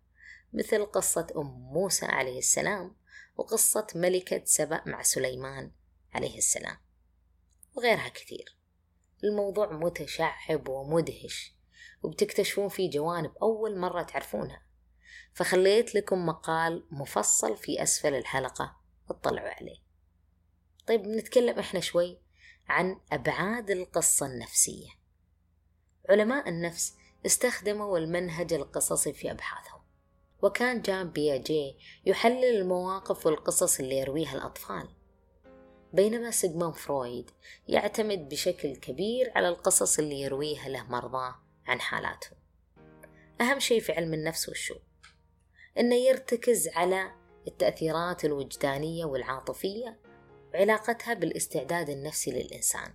مثل 0.52 0.86
قصة 0.86 1.26
أم 1.36 1.46
موسى 1.46 2.06
عليه 2.06 2.38
السلام 2.38 2.96
وقصة 3.36 3.86
ملكة 3.94 4.42
سبأ 4.44 4.82
مع 4.86 5.02
سليمان 5.02 5.70
عليه 6.14 6.38
السلام 6.38 6.76
وغيرها 7.74 8.08
كثير. 8.08 8.56
الموضوع 9.24 9.72
متشعب 9.72 10.68
ومدهش 10.68 11.54
وبتكتشفون 12.02 12.68
فيه 12.68 12.90
جوانب 12.90 13.32
أول 13.42 13.78
مرة 13.78 14.02
تعرفونها. 14.02 14.62
فخليت 15.34 15.94
لكم 15.94 16.26
مقال 16.26 16.86
مفصل 16.90 17.56
في 17.56 17.82
أسفل 17.82 18.14
الحلقة 18.14 18.76
اطلعوا 19.10 19.48
عليه. 19.48 19.78
طيب 20.86 21.06
نتكلم 21.06 21.58
إحنا 21.58 21.80
شوي 21.80 22.18
عن 22.68 23.00
أبعاد 23.12 23.70
القصة 23.70 24.26
النفسية. 24.26 24.88
علماء 26.08 26.48
النفس 26.48 26.94
استخدموا 27.26 27.98
المنهج 27.98 28.52
القصصي 28.52 29.12
في 29.12 29.30
أبحاثهم. 29.30 29.80
وكان 30.42 30.82
جان 30.82 31.10
بياجي 31.10 31.76
يحلل 32.06 32.44
المواقف 32.44 33.26
والقصص 33.26 33.80
اللي 33.80 33.98
يرويها 33.98 34.34
الأطفال. 34.34 34.88
بينما 35.92 36.30
سيغمون 36.30 36.72
فرويد 36.72 37.30
يعتمد 37.68 38.28
بشكل 38.28 38.76
كبير 38.76 39.32
على 39.34 39.48
القصص 39.48 39.98
اللي 39.98 40.20
يرويها 40.20 40.68
له 40.68 40.82
مرضاه 40.82 41.34
عن 41.66 41.80
حالاتهم. 41.80 42.38
أهم 43.40 43.58
شيء 43.58 43.80
في 43.80 43.92
علم 43.92 44.14
النفس 44.14 44.48
وشو 44.48 44.74
إنه 45.78 45.94
يرتكز 45.94 46.68
على 46.68 47.12
التأثيرات 47.48 48.24
الوجدانية 48.24 49.04
والعاطفية 49.04 50.00
وعلاقتها 50.54 51.14
بالاستعداد 51.14 51.90
النفسي 51.90 52.30
للإنسان. 52.30 52.94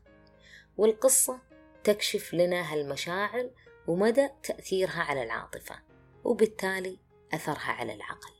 والقصة 0.77 1.39
تكشف 1.83 2.33
لنا 2.33 2.73
هالمشاعر 2.73 3.49
ومدى 3.87 4.29
تأثيرها 4.43 5.01
على 5.01 5.23
العاطفة 5.23 5.75
وبالتالي 6.23 6.99
أثرها 7.33 7.71
على 7.71 7.93
العقل. 7.93 8.31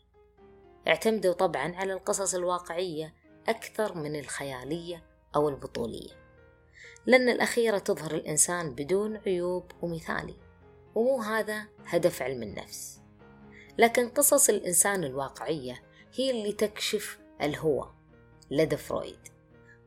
اعتمدوا 0.88 1.34
طبعا 1.34 1.76
على 1.76 1.94
القصص 1.94 2.36
الواقعية 2.36 3.14
أكثر 3.48 3.98
من 3.98 4.16
الخيالية 4.16 5.04
أو 5.36 5.50
البطولية 5.50 6.22
لأن 7.06 7.30
الأخيرة 7.30 7.78
تظهر 7.78 8.16
الإنسان 8.16 8.76
بدون 8.76 9.18
عيوب 9.18 9.72
ومثالي 9.82 10.36
ومو 10.96 11.22
هذا 11.22 11.68
هدف 11.86 12.22
علم 12.22 12.44
النفس. 12.44 13.02
لكن 13.78 14.10
قصص 14.10 14.50
الإنسان 14.50 15.04
الواقعية 15.04 15.84
هي 16.14 16.32
اللي 16.32 16.54
تكشف 16.54 17.20
الهوى 17.42 17.94
لدى 18.52 18.78
فرويد 18.78 19.28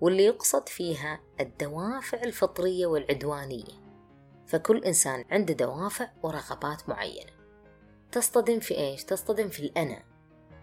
واللي 0.00 0.24
يقصد 0.24 0.68
فيها 0.68 1.20
الدوافع 1.40 2.22
الفطرية 2.22 2.86
والعدوانية. 2.86 3.83
فكل 4.54 4.84
إنسان 4.84 5.24
عنده 5.30 5.54
دوافع 5.54 6.10
ورغبات 6.22 6.88
معينة. 6.88 7.32
تصطدم 8.12 8.60
في 8.60 8.78
إيش؟ 8.78 9.04
تصطدم 9.04 9.48
في 9.48 9.60
الأنا 9.60 10.02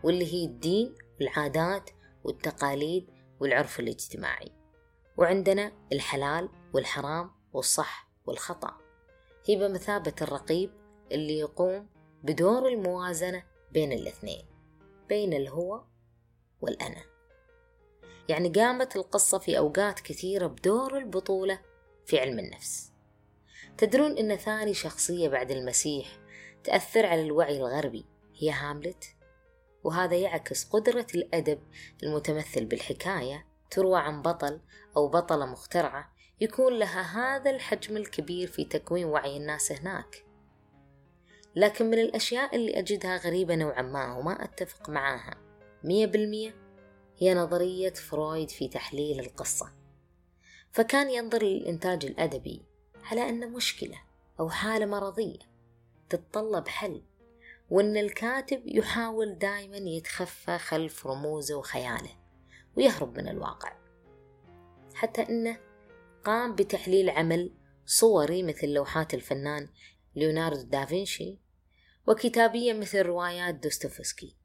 واللي 0.04 0.34
هي 0.34 0.46
الدين 0.46 0.96
والعادات 1.20 1.90
والتقاليد 2.24 3.10
والعرف 3.40 3.80
الاجتماعي. 3.80 4.52
وعندنا 5.18 5.72
الحلال 5.94 6.50
والحرام 6.74 7.32
والصح 7.54 8.08
والخطأ. 8.26 8.78
هي 9.46 9.56
بمثابة 9.56 10.14
الرقيب 10.22 10.72
اللي 11.12 11.40
يقوم 11.40 11.88
بدور 12.24 12.68
الموازنة 12.68 13.44
بين 13.72 13.92
الاثنين 13.92 14.46
بين 15.10 15.34
الهو 15.34 15.84
والأنا. 16.62 17.04
يعني 18.30 18.50
قامت 18.50 18.96
القصة 18.96 19.38
في 19.38 19.58
أوقات 19.58 20.00
كثيرة 20.00 20.48
بدور 20.48 20.98
البطولة 20.98 21.60
في 22.06 22.20
علم 22.20 22.40
النفس. 22.40 22.91
تدرون 23.78 24.18
إن 24.18 24.36
ثاني 24.36 24.74
شخصية 24.74 25.30
بعد 25.30 25.52
المسيح 25.52 26.08
تأثر 26.64 27.06
على 27.06 27.22
الوعي 27.22 27.58
الغربي 27.58 28.06
هي 28.36 28.52
هاملت؟ 28.52 29.16
وهذا 29.84 30.16
يعكس 30.16 30.64
قدرة 30.64 31.08
الأدب 31.16 31.60
المتمثل 32.04 32.66
بالحكاية 32.66 33.48
تروى 33.72 34.00
عن 34.00 34.22
بطل 34.22 34.62
أو 34.98 35.08
بطلة 35.08 35.46
مخترعة 35.46 36.14
يكون 36.42 36.80
لها 36.80 37.02
هذا 37.02 37.52
الحجم 37.52 37.98
الكبير 37.98 38.48
في 38.48 38.66
تكوين 38.66 39.06
وعي 39.06 39.38
الناس 39.38 39.72
هناك. 39.72 40.26
لكن 41.56 41.86
من 41.86 42.00
الأشياء 42.00 42.56
اللي 42.56 42.80
أجدها 42.80 43.18
غريبة 43.18 43.56
نوعا 43.56 43.82
ما 43.82 44.18
وما 44.18 44.44
أتفق 44.44 44.90
معاها 44.90 45.36
مية 45.84 46.06
بالمية 46.06 46.56
هي 47.18 47.34
نظرية 47.34 47.94
فرويد 47.94 48.50
في 48.50 48.68
تحليل 48.68 49.20
القصة. 49.20 49.74
فكان 50.72 51.10
ينظر 51.10 51.44
للإنتاج 51.44 52.06
الأدبي 52.06 52.66
على 53.12 53.30
أنه 53.30 53.48
مشكلة 53.48 54.02
أو 54.40 54.50
حالة 54.50 54.86
مرضية 54.86 55.40
تتطلب 56.10 56.68
حل 56.68 57.02
وأن 57.70 57.98
الكاتب 57.98 58.62
يحاول 58.66 59.38
دائما 59.38 59.78
يتخفى 59.78 60.58
خلف 60.58 61.08
رموزه 61.08 61.56
وخياله 61.56 62.18
ويهرب 62.78 63.18
من 63.18 63.28
الواقع. 63.28 63.74
حتى 64.94 65.22
أنه 65.22 65.58
قام 66.24 66.56
بتحليل 66.56 67.10
عمل 67.10 67.52
صوري 67.86 68.44
مثل 68.44 68.68
لوحات 68.68 69.14
الفنان 69.14 69.70
ليوناردو 70.16 70.62
دافنشي 70.62 71.40
وكتابية 72.08 72.74
مثل 72.74 73.02
روايات 73.02 73.56
دوستوفسكي. 73.56 74.36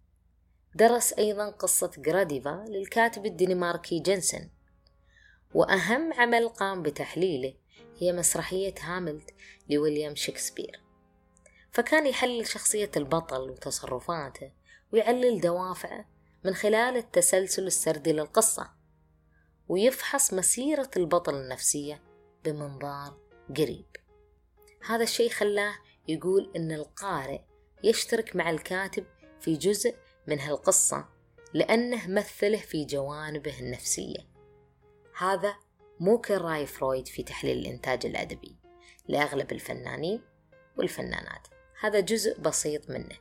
درس 0.74 1.12
أيضا 1.12 1.50
قصة 1.50 1.90
جراديفا 1.98 2.64
للكاتب 2.68 3.26
الدنماركي 3.26 4.00
جنسن 4.00 4.50
وأهم 5.54 6.12
عمل 6.12 6.48
قام 6.48 6.82
بتحليله 6.82 7.54
هي 7.98 8.12
مسرحية 8.12 8.74
هاملت 8.80 9.30
لويليام 9.70 10.14
شكسبير. 10.14 10.80
فكان 11.72 12.06
يحلل 12.06 12.46
شخصية 12.46 12.90
البطل 12.96 13.50
وتصرفاته 13.50 14.52
ويعلل 14.92 15.40
دوافعه 15.40 16.08
من 16.44 16.54
خلال 16.54 16.96
التسلسل 16.96 17.66
السردي 17.66 18.12
للقصة 18.12 18.70
ويفحص 19.68 20.34
مسيرة 20.34 20.90
البطل 20.96 21.34
النفسية 21.34 22.02
بمنظار 22.44 23.18
قريب. 23.56 23.86
هذا 24.86 25.02
الشيء 25.02 25.30
خلاه 25.30 25.74
يقول 26.08 26.52
إن 26.56 26.72
القارئ 26.72 27.40
يشترك 27.84 28.36
مع 28.36 28.50
الكاتب 28.50 29.06
في 29.40 29.56
جزء 29.56 29.94
من 30.26 30.40
هالقصة 30.40 31.08
لأنه 31.54 32.08
مثله 32.08 32.58
في 32.58 32.84
جوانبه 32.84 33.60
النفسية. 33.60 34.28
هذا 35.18 35.56
مو 36.00 36.18
كل 36.18 36.38
راي 36.38 36.66
فرويد 36.66 37.08
في 37.08 37.22
تحليل 37.22 37.58
الإنتاج 37.58 38.06
الأدبي 38.06 38.56
لأغلب 39.08 39.52
الفنانين 39.52 40.22
والفنانات. 40.76 41.48
هذا 41.80 42.00
جزء 42.00 42.40
بسيط 42.40 42.90
منه. 42.90 43.16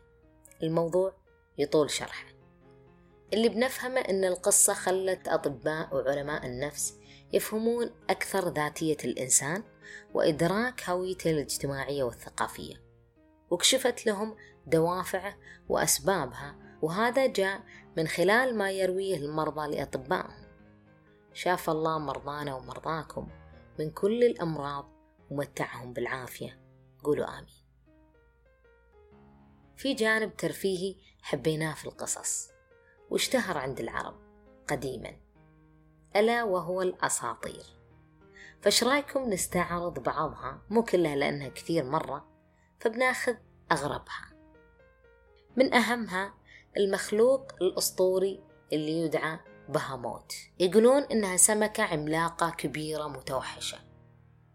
الموضوع 0.63 1.13
يطول 1.57 1.89
شرحه. 1.89 2.25
اللي 3.33 3.49
بنفهمه 3.49 3.99
أن 3.99 4.25
القصة 4.25 4.73
خلت 4.73 5.27
أطباء 5.27 5.95
وعلماء 5.95 6.45
النفس 6.45 6.93
يفهمون 7.33 7.91
أكثر 8.09 8.49
ذاتية 8.49 8.97
الإنسان 9.05 9.63
وإدراك 10.13 10.89
هويته 10.89 11.31
الاجتماعية 11.31 12.03
والثقافية 12.03 12.75
وكشفت 13.49 14.05
لهم 14.05 14.35
دوافعه 14.67 15.37
وأسبابها 15.69 16.55
وهذا 16.81 17.27
جاء 17.27 17.61
من 17.97 18.07
خلال 18.07 18.57
ما 18.57 18.71
يرويه 18.71 19.15
المرضى 19.17 19.75
لأطبائهم. 19.75 20.44
شاف 21.35 21.69
الله 21.69 21.97
مرضانا 21.99 22.55
ومرضاكم 22.55 23.27
من 23.79 23.91
كل 23.91 24.23
الأمراض 24.23 24.91
ومتعهم 25.29 25.93
بالعافية. 25.93 26.61
قولوا 27.03 27.25
آمين. 27.25 27.65
في 29.77 29.93
جانب 29.93 30.37
ترفيهي 30.37 30.95
حبيناه 31.21 31.73
في 31.73 31.85
القصص 31.85 32.49
واشتهر 33.09 33.57
عند 33.57 33.79
العرب 33.79 34.15
قديما. 34.67 35.17
ألا 36.15 36.43
وهو 36.43 36.81
الأساطير. 36.81 37.65
فايش 38.61 38.83
رأيكم 38.83 39.29
نستعرض 39.29 39.99
بعضها؟ 39.99 40.61
مو 40.69 40.83
كلها 40.83 41.15
لأنها 41.15 41.49
كثير 41.49 41.83
مرة 41.83 42.27
فبناخذ 42.79 43.35
أغربها. 43.71 44.29
من 45.55 45.73
أهمها 45.73 46.33
المخلوق 46.77 47.53
الأسطوري 47.61 48.43
اللي 48.73 48.91
يدعى 49.01 49.39
بهاموت. 49.69 50.33
يقولون 50.59 51.03
إنها 51.03 51.37
سمكة 51.37 51.83
عملاقة 51.83 52.49
كبيرة 52.49 53.07
متوحشة. 53.07 53.77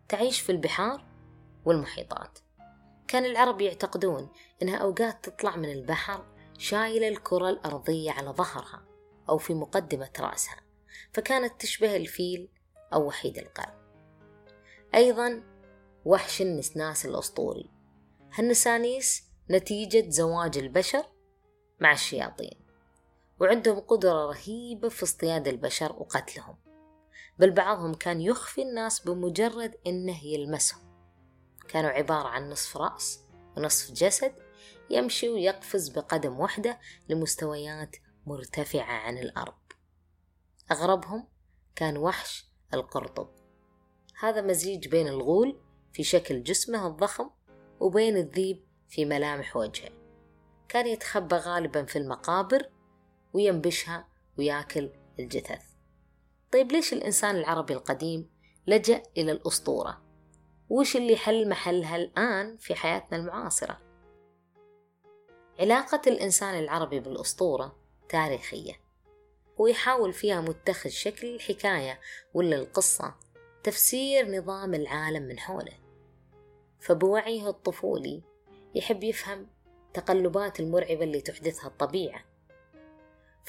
تعيش 0.09 0.41
في 0.41 0.53
البحار 0.53 1.05
والمحيطات. 1.65 2.39
كان 3.09 3.25
العرب 3.25 3.61
يعتقدون 3.61 4.29
إنها 4.63 4.77
أوقات 4.77 5.29
تطلع 5.29 5.57
من 5.57 5.73
البحر 5.73 6.25
شايلة 6.59 7.09
الكرة 7.09 7.49
الأرضية 7.49 8.11
على 8.11 8.31
ظهرها 8.31 8.83
أو 9.29 9.39
في 9.39 9.55
مقدمة 9.55 10.11
رأسها 10.21 10.57
فكانت 11.13 11.61
تشبه 11.61 11.97
الفيل 11.97 12.49
أو 12.95 13.07
وحيد 13.07 13.39
القرن 13.39 13.81
أيضا 14.95 15.43
وحش 16.05 16.43
النسناس 16.43 17.07
الأسطوري. 17.07 17.71
هالنسانيس 18.35 19.25
نتيجة 19.51 20.11
زواج 20.11 20.59
البشر 20.59 21.05
مع 21.81 21.93
الشياطين. 21.93 22.60
وعندهم 23.41 23.81
قدرة 23.81 24.27
رهيبة 24.27 24.89
في 24.89 25.03
اصطياد 25.03 25.49
البشر 25.49 25.93
وقتلهم. 25.93 26.57
بل 27.39 27.51
بعضهم 27.51 27.95
كان 27.95 28.21
يخفي 28.21 28.63
الناس 28.63 29.01
بمجرد 29.01 29.75
إنه 29.87 30.25
يلمسهم. 30.25 30.91
كانوا 31.69 31.91
عبارة 31.91 32.29
عن 32.29 32.51
نصف 32.51 32.77
رأس 32.77 33.21
ونصف 33.57 33.93
جسد 33.93 34.35
يمشي 34.91 35.29
ويقفز 35.29 35.89
بقدم 35.89 36.41
واحدة 36.41 36.79
لمستويات 37.09 37.97
مرتفعة 38.27 38.93
عن 38.93 39.19
الأرض. 39.19 39.55
أغربهم 40.71 41.29
كان 41.77 41.97
وحش 41.97 42.47
القرطب. 42.75 43.29
هذا 44.21 44.41
مزيج 44.41 44.89
بين 44.89 45.09
الغول 45.09 45.61
في 45.93 46.03
شكل 46.03 46.43
جسمه 46.43 46.87
الضخم 46.87 47.31
وبين 47.81 48.17
الذيب 48.17 48.65
في 48.89 49.05
ملامح 49.05 49.57
وجهه. 49.57 49.91
كان 50.69 50.87
يتخبى 50.87 51.37
غالبا 51.37 51.85
في 51.85 51.99
المقابر 51.99 52.71
وينبشها 53.33 54.09
وياكل 54.39 54.91
الجثث. 55.19 55.63
طيب 56.53 56.73
ليش 56.73 56.93
الإنسان 56.93 57.37
العربي 57.37 57.75
القديم 57.75 58.31
لجأ 58.67 59.03
إلى 59.17 59.33
الأسطورة؟ 59.33 60.03
وش 60.71 60.97
اللي 60.97 61.17
حل 61.17 61.49
محلها 61.49 61.97
الآن 61.97 62.57
في 62.57 62.75
حياتنا 62.75 63.19
المعاصرة؟ 63.19 63.81
علاقة 65.61 66.01
الإنسان 66.07 66.59
العربي 66.59 67.01
بالأسطورة 67.01 67.77
تاريخية 68.09 68.81
ويحاول 69.59 70.13
فيها 70.13 70.41
متخذ 70.41 70.91
شكل 70.91 71.35
الحكاية 71.35 72.01
ولا 72.35 72.57
القصة 72.57 73.15
تفسير 73.63 74.39
نظام 74.39 74.75
العالم 74.75 75.23
من 75.23 75.39
حوله. 75.39 75.73
فبوعيه 76.81 77.49
الطفولي 77.49 78.23
يحب 78.75 79.05
يفهم 79.05 79.47
تقلبات 79.95 80.61
المرعبة 80.61 81.05
اللي 81.05 81.21
تحدثها 81.21 81.67
الطبيعة. 81.67 82.25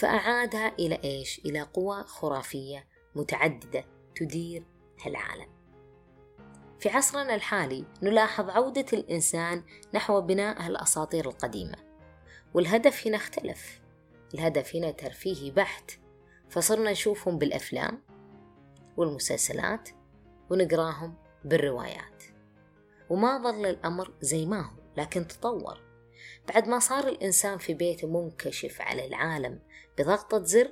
فأعادها 0.02 0.76
إلى 0.80 1.00
إيش؟ 1.04 1.42
إلى 1.46 1.62
قوى 1.62 2.04
خرافية 2.04 2.88
متعددة 3.16 3.86
تدير 4.16 4.64
العالم. 5.08 5.48
في 6.80 6.90
عصرنا 6.90 7.36
الحالي 7.36 7.86
نلاحظ 8.02 8.50
عودة 8.50 8.86
الإنسان 8.94 9.64
نحو 9.94 10.22
بناء 10.22 10.68
الأساطير 10.68 11.30
القديمة 11.30 11.76
والهدف 12.54 13.08
هنا 13.08 13.18
اختلف. 13.18 13.82
الهدف 14.34 14.76
هنا 14.76 14.92
ترفيهي 14.92 15.52
بحت. 15.52 15.92
فصرنا 16.50 16.92
نشوفهم 16.92 17.38
بالأفلام 17.38 18.02
والمسلسلات 18.98 19.90
ونقراهم 20.50 21.16
بالروايات. 21.46 22.24
وما 23.10 23.38
ظل 23.38 23.66
الأمر 23.66 24.14
زي 24.22 24.46
ما 24.46 24.62
هو 24.62 24.74
لكن 24.98 25.28
تطور. 25.28 25.82
بعد 26.48 26.68
ما 26.68 26.80
صار 26.80 27.08
الإنسان 27.08 27.58
في 27.58 27.74
بيته 27.74 28.08
منكشف 28.08 28.82
على 28.82 29.08
العالم 29.08 29.60
بضغطة 29.98 30.44
زر 30.44 30.72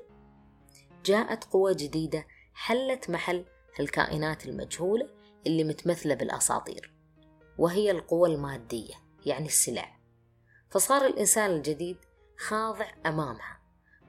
جاءت 1.06 1.44
قوة 1.44 1.74
جديدة 1.74 2.28
حلت 2.54 3.10
محل 3.10 3.46
الكائنات 3.80 4.46
المجهولة 4.46 5.10
اللي 5.48 5.64
متمثلة 5.64 6.16
بالأساطير 6.16 6.94
وهي 7.58 7.92
القوى 7.92 8.30
المادية 8.30 8.94
يعني 9.26 9.46
السلع. 9.46 10.00
فصار 10.70 11.06
الإنسان 11.06 11.52
الجديد 11.52 11.98
خاضع 12.38 12.86
أمامها 13.06 13.60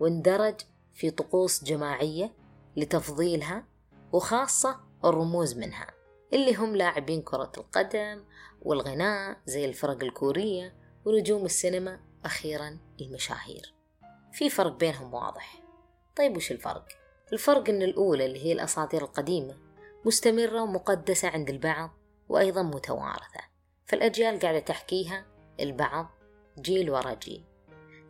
واندرج 0.00 0.60
في 0.94 1.10
طقوس 1.10 1.64
جماعية 1.64 2.34
لتفضيلها 2.76 3.64
وخاصة 4.12 4.80
الرموز 5.04 5.58
منها 5.58 5.86
اللي 6.32 6.54
هم 6.54 6.76
لاعبين 6.76 7.22
كرة 7.22 7.52
القدم 7.58 8.24
والغناء 8.62 9.40
زي 9.46 9.64
الفرق 9.64 10.04
الكورية 10.04 10.74
ونجوم 11.04 11.44
السينما 11.44 12.00
أخيرا 12.24 12.78
المشاهير. 13.00 13.79
في 14.32 14.50
فرق 14.50 14.72
بينهم 14.76 15.14
واضح. 15.14 15.62
طيب 16.16 16.36
وش 16.36 16.50
الفرق؟ 16.50 16.88
الفرق 17.32 17.68
أن 17.68 17.82
الأولى 17.82 18.26
اللي 18.26 18.44
هي 18.46 18.52
الأساطير 18.52 19.02
القديمة 19.02 19.56
مستمرة 20.04 20.62
ومقدسة 20.62 21.28
عند 21.28 21.50
البعض 21.50 21.90
وأيضا 22.28 22.62
متوارثة. 22.62 23.40
فالأجيال 23.86 24.40
قاعدة 24.40 24.58
تحكيها 24.58 25.26
البعض 25.60 26.10
جيل 26.58 26.90
ورا 26.90 27.14
جيل. 27.14 27.44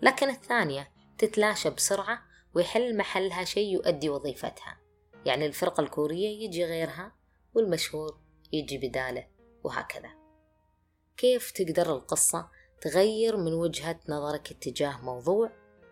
لكن 0.02 0.28
الثانية 0.28 0.90
تتلاشى 1.18 1.70
بسرعة 1.70 2.22
ويحل 2.54 2.96
محلها 2.96 3.44
شيء 3.44 3.74
يؤدي 3.74 4.10
وظيفتها. 4.10 4.80
يعني 5.26 5.46
الفرقة 5.46 5.80
الكورية 5.80 6.44
يجي 6.44 6.64
غيرها 6.64 7.12
والمشهور 7.54 8.20
يجي 8.52 8.78
بداله 8.78 9.26
وهكذا. 9.64 10.10
كيف 11.16 11.50
تقدر 11.50 11.96
القصة 11.96 12.48
تغير 12.80 13.36
من 13.36 13.52
وجهة 13.52 14.00
نظرك 14.08 14.50
اتجاه 14.50 15.04
موضوع 15.04 15.50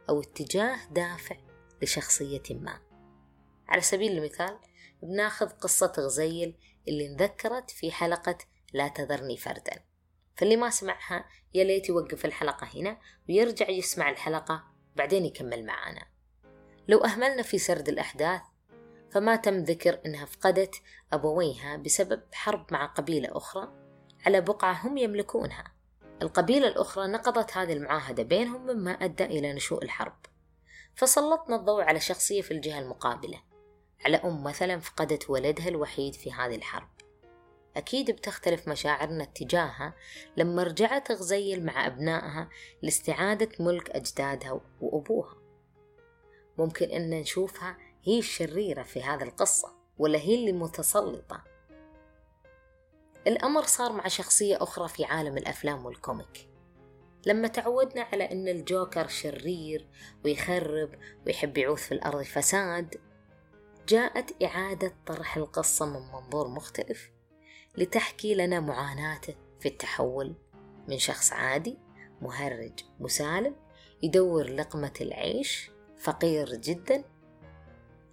أو 0.09 0.21
اتجاه 0.21 0.79
دافع 0.91 1.37
لشخصية 1.83 2.43
ما. 2.51 2.81
على 3.69 3.81
سبيل 3.81 4.19
المثال 4.19 4.59
بناخذ 5.03 5.49
قصة 5.49 5.93
غزيل 5.99 6.55
اللي 6.89 7.07
انذكرت 7.07 7.71
في 7.71 7.93
حلقة 7.93 8.39
لا 8.73 8.89
تذرني 8.89 9.37
فردا. 9.37 9.85
فاللي 10.37 10.57
ما 10.57 10.71
سمعها 10.71 11.29
يا 11.55 11.65
ليت 11.65 11.89
يوقف 11.89 12.25
الحلقة 12.25 12.69
هنا 12.75 12.99
ويرجع 13.29 13.71
يسمع 13.71 14.11
الحلقة 14.11 14.65
بعدين 14.97 15.25
يكمل 15.25 15.67
معانا. 15.67 16.07
لو 16.89 16.99
أهملنا 16.99 17.43
في 17.43 17.59
سرد 17.59 17.89
الأحداث 17.89 18.43
فما 19.11 19.37
تم 19.37 19.55
ذكر 19.55 20.01
أنها 20.07 20.25
فقدت 20.25 20.75
أبويها 21.13 21.77
بسبب 21.77 22.23
حرب 22.33 22.67
مع 22.73 22.87
قبيلة 22.87 23.29
أخرى 23.33 23.73
على 24.27 24.41
بقعة 24.41 24.87
هم 24.87 24.97
يملكونها. 24.97 25.78
القبيلة 26.23 26.69
الأخرى 26.69 27.07
نقضت 27.07 27.57
هذه 27.57 27.73
المعاهدة 27.73 28.23
بينهم 28.23 28.67
مما 28.67 28.91
أدى 28.91 29.25
إلى 29.25 29.53
نشوء 29.53 29.85
الحرب. 29.85 30.17
فسلطنا 30.95 31.57
الضوء 31.57 31.83
على 31.83 32.01
شخصية 32.01 32.43
في 32.43 32.51
الجهة 32.51 32.79
المقابلة. 32.79 33.43
على 34.05 34.17
أم 34.17 34.45
مثلا 34.45 34.79
فقدت 34.79 35.31
ولدها 35.31 35.69
الوحيد 35.69 36.15
في 36.15 36.33
هذه 36.33 36.55
الحرب. 36.55 36.89
أكيد 37.77 38.11
بتختلف 38.11 38.69
مشاعرنا 38.69 39.25
اتجاهها 39.25 39.95
لما 40.37 40.63
رجعت 40.63 41.13
غزيل 41.13 41.65
مع 41.65 41.87
أبنائها 41.87 42.49
لاستعادة 42.83 43.49
ملك 43.61 43.91
أجدادها 43.91 44.61
وأبوها. 44.81 45.35
ممكن 46.59 46.87
أن 46.91 47.11
نشوفها 47.11 47.77
هي 48.03 48.19
الشريرة 48.19 48.83
في 48.83 49.03
هذه 49.03 49.23
القصة 49.23 49.75
ولا 49.99 50.19
هي 50.19 50.35
اللي 50.35 50.53
متسلطة. 50.53 51.45
الأمر 53.29 53.63
صار 53.63 53.93
مع 53.93 54.09
شخصية 54.09 54.63
أخرى 54.63 54.89
في 54.89 55.05
عالم 55.05 55.37
الأفلام 55.37 55.87
والكوميك. 55.87 56.49
لما 57.27 57.49
تعودنا 57.49 58.03
على 58.03 58.33
أن 58.33 58.49
الجوكر 58.49 59.09
شرير 59.09 59.89
ويخرب 60.25 60.91
ويحب 61.27 61.59
يعوث 61.59 61.83
في 61.83 61.93
الأرض 61.93 62.23
فساد 62.23 63.01
جاءت 63.89 64.43
إعادة 64.43 64.95
طرح 65.07 65.37
القصة 65.37 65.87
من 65.87 66.01
منظور 66.13 66.49
مختلف 66.49 67.11
لتحكي 67.77 68.35
لنا 68.35 68.61
معاناته 68.61 69.35
في 69.61 69.69
التحول 69.69 70.35
من 70.89 70.99
شخص 70.99 71.33
عادي 71.33 71.79
مهرج 72.23 72.81
مسالم 73.01 73.57
يدور 74.03 74.49
لقمة 74.51 74.93
العيش 75.01 75.71
فقير 75.99 76.55
جدا 76.55 77.05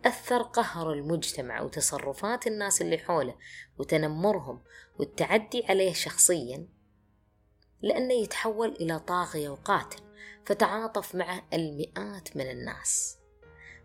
أثر 0.06 0.41
قهر 0.41 0.93
المجتمع 0.93 1.62
وتصرفات 1.62 2.47
الناس 2.47 2.82
اللي 2.82 2.97
حوله 2.97 3.36
وتنمرهم 3.78 4.63
والتعدي 5.00 5.66
عليه 5.66 5.94
شخصيا 5.94 6.68
لأنه 7.82 8.14
يتحول 8.14 8.70
إلى 8.70 9.00
طاغية 9.00 9.50
وقاتل 9.50 10.04
فتعاطف 10.46 11.16
معه 11.16 11.44
المئات 11.54 12.38
من 12.38 12.50
الناس. 12.50 13.18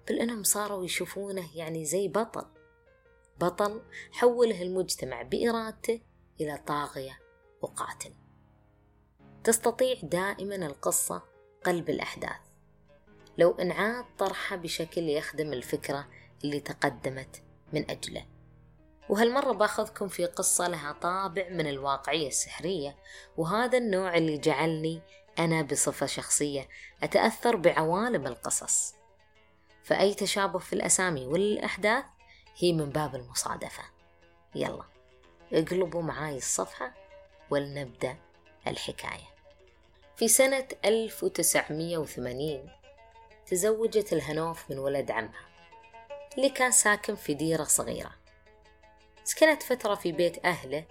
بل 0.09 0.19
أنهم 0.19 0.43
صاروا 0.43 0.85
يشوفونه 0.85 1.57
يعني 1.57 1.85
زي 1.85 2.09
بطل. 2.09 2.47
بطل 3.41 3.83
حوله 4.13 4.63
المجتمع 4.63 5.23
بإرادته 5.23 6.01
إلى 6.41 6.59
طاغية 6.67 7.21
وقاتل. 7.63 8.13
تستطيع 9.45 9.97
دائما 10.03 10.55
القصة 10.55 11.23
قلب 11.65 11.91
الأحداث. 11.91 12.41
لو 13.39 13.51
انعاد 13.51 14.05
طرحها 14.19 14.57
بشكل 14.57 15.09
يخدم 15.09 15.53
الفكرة 15.53 16.09
اللي 16.45 16.61
تقدمت 16.61 17.43
من 17.73 17.91
أجله. 17.91 18.27
وهالمرة 19.11 19.53
باخذكم 19.53 20.09
في 20.09 20.27
قصة 20.27 20.69
لها 20.69 20.93
طابع 20.93 21.49
من 21.49 21.67
الواقعية 21.67 22.29
السحرية 22.29 22.97
وهذا 23.37 23.79
النوع 23.79 24.17
اللي 24.17 24.39
جعلني 24.39 25.03
أنا 25.39 25.63
بصفة 25.63 26.07
شخصية 26.07 26.69
أتأثر 27.03 27.57
بعوالم 27.57 28.27
القصص. 28.27 28.95
فأي 29.85 30.15
تشابه 30.15 30.59
في 30.59 30.73
الأسامي 30.73 31.27
والأحداث 31.27 32.05
هي 32.57 32.73
من 32.73 32.91
باب 32.91 33.15
المصادفة. 33.15 33.83
يلا 34.55 34.85
اقلبوا 35.53 36.03
معاي 36.03 36.37
الصفحة 36.37 36.95
ولنبدأ 37.51 38.17
الحكاية. 38.67 39.31
في 40.17 40.29
سنة 40.29 40.69
1980 40.85 42.71
تزوجت 43.47 44.13
الهنوف 44.13 44.71
من 44.71 44.79
ولد 44.79 45.11
عمها 45.11 45.51
اللي 46.37 46.51
كان 46.51 46.71
ساكن 46.71 47.15
في 47.15 47.35
ديرة 47.35 47.65
صغيرة. 47.65 48.20
سكنت 49.31 49.63
فترة 49.63 49.95
في 49.95 50.13
بيت 50.13 50.45
أهله 50.45 50.85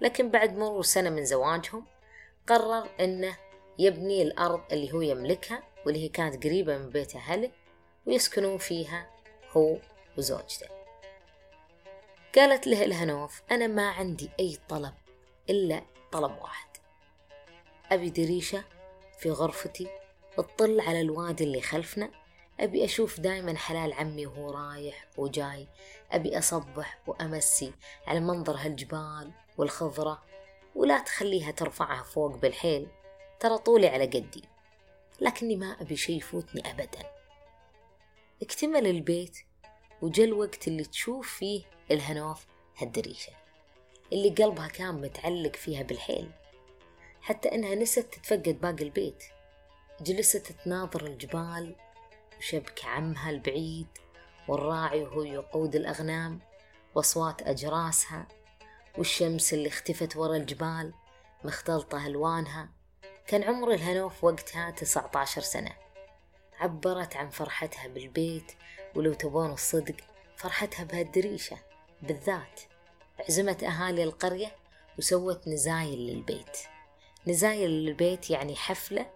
لكن 0.00 0.30
بعد 0.30 0.58
مرور 0.58 0.82
سنة 0.82 1.10
من 1.10 1.24
زواجهم 1.24 1.86
قرر 2.46 2.88
أنه 3.00 3.36
يبني 3.78 4.22
الأرض 4.22 4.60
اللي 4.72 4.92
هو 4.92 5.00
يملكها 5.00 5.62
واللي 5.86 6.04
هي 6.04 6.08
كانت 6.08 6.44
قريبة 6.44 6.78
من 6.78 6.90
بيت 6.90 7.16
أهله 7.16 7.50
ويسكنون 8.06 8.58
فيها 8.58 9.10
هو 9.50 9.76
وزوجته. 10.18 10.66
قالت 12.34 12.66
له 12.66 12.84
الهنوف 12.84 13.42
أنا 13.50 13.66
ما 13.66 13.90
عندي 13.90 14.30
أي 14.40 14.58
طلب 14.68 14.94
إلا 15.50 15.82
طلب 16.12 16.42
واحد. 16.42 16.68
أبي 17.92 18.10
دريشة 18.10 18.64
في 19.18 19.30
غرفتي 19.30 19.88
تطل 20.36 20.80
على 20.80 21.00
الوادي 21.00 21.44
اللي 21.44 21.60
خلفنا 21.60 22.10
أبي 22.62 22.84
أشوف 22.84 23.20
دايما 23.20 23.56
حلال 23.56 23.92
عمي 23.92 24.26
وهو 24.26 24.50
رايح 24.50 25.06
وجاي. 25.18 25.68
أبي 26.12 26.38
أصبح 26.38 26.98
وأمسي 27.06 27.72
على 28.06 28.20
منظر 28.20 28.56
هالجبال 28.56 29.32
والخضرة 29.58 30.22
ولا 30.74 30.98
تخليها 30.98 31.50
ترفعها 31.50 32.02
فوق 32.02 32.36
بالحيل 32.36 32.88
ترى 33.40 33.58
طولي 33.58 33.88
على 33.88 34.06
قدي. 34.06 34.44
لكني 35.20 35.56
ما 35.56 35.76
أبي 35.80 35.96
شي 35.96 36.12
يفوتني 36.16 36.70
أبدا. 36.70 37.12
اكتمل 38.42 38.86
البيت 38.86 39.38
وجا 40.02 40.24
الوقت 40.24 40.68
اللي 40.68 40.84
تشوف 40.84 41.28
فيه 41.28 41.62
الهنوف 41.90 42.46
هالدريشة. 42.78 43.32
اللي 44.12 44.30
قلبها 44.30 44.68
كان 44.68 44.94
متعلق 45.00 45.56
فيها 45.56 45.82
بالحيل. 45.82 46.30
حتى 47.20 47.54
إنها 47.54 47.74
نست 47.74 47.98
تتفقد 47.98 48.60
باقي 48.60 48.84
البيت. 48.84 49.24
جلست 50.00 50.52
تناظر 50.52 51.06
الجبال 51.06 51.76
وشبك 52.42 52.84
عمها 52.84 53.30
البعيد 53.30 53.86
والراعي 54.48 55.02
وهو 55.02 55.22
يقود 55.22 55.76
الأغنام 55.76 56.40
وأصوات 56.94 57.42
أجراسها 57.42 58.28
والشمس 58.98 59.52
اللي 59.52 59.68
اختفت 59.68 60.16
ورا 60.16 60.36
الجبال 60.36 60.92
مختلطة 61.44 62.06
ألوانها. 62.06 62.68
كان 63.26 63.42
عمر 63.42 63.70
الهنوف 63.70 64.24
وقتها 64.24 64.70
تسعة 64.70 65.10
عشر 65.14 65.40
سنة. 65.40 65.72
عبرت 66.58 67.16
عن 67.16 67.30
فرحتها 67.30 67.88
بالبيت 67.88 68.52
ولو 68.94 69.14
تبون 69.14 69.52
الصدق 69.52 69.96
فرحتها 70.36 70.84
بهالدريشة 70.84 71.58
بالذات. 72.02 72.60
عزمت 73.28 73.64
أهالي 73.64 74.04
القرية 74.04 74.56
وسوت 74.98 75.48
نزايل 75.48 75.98
للبيت. 75.98 76.58
نزايل 77.26 77.70
للبيت 77.70 78.30
يعني 78.30 78.56
حفلة 78.56 79.10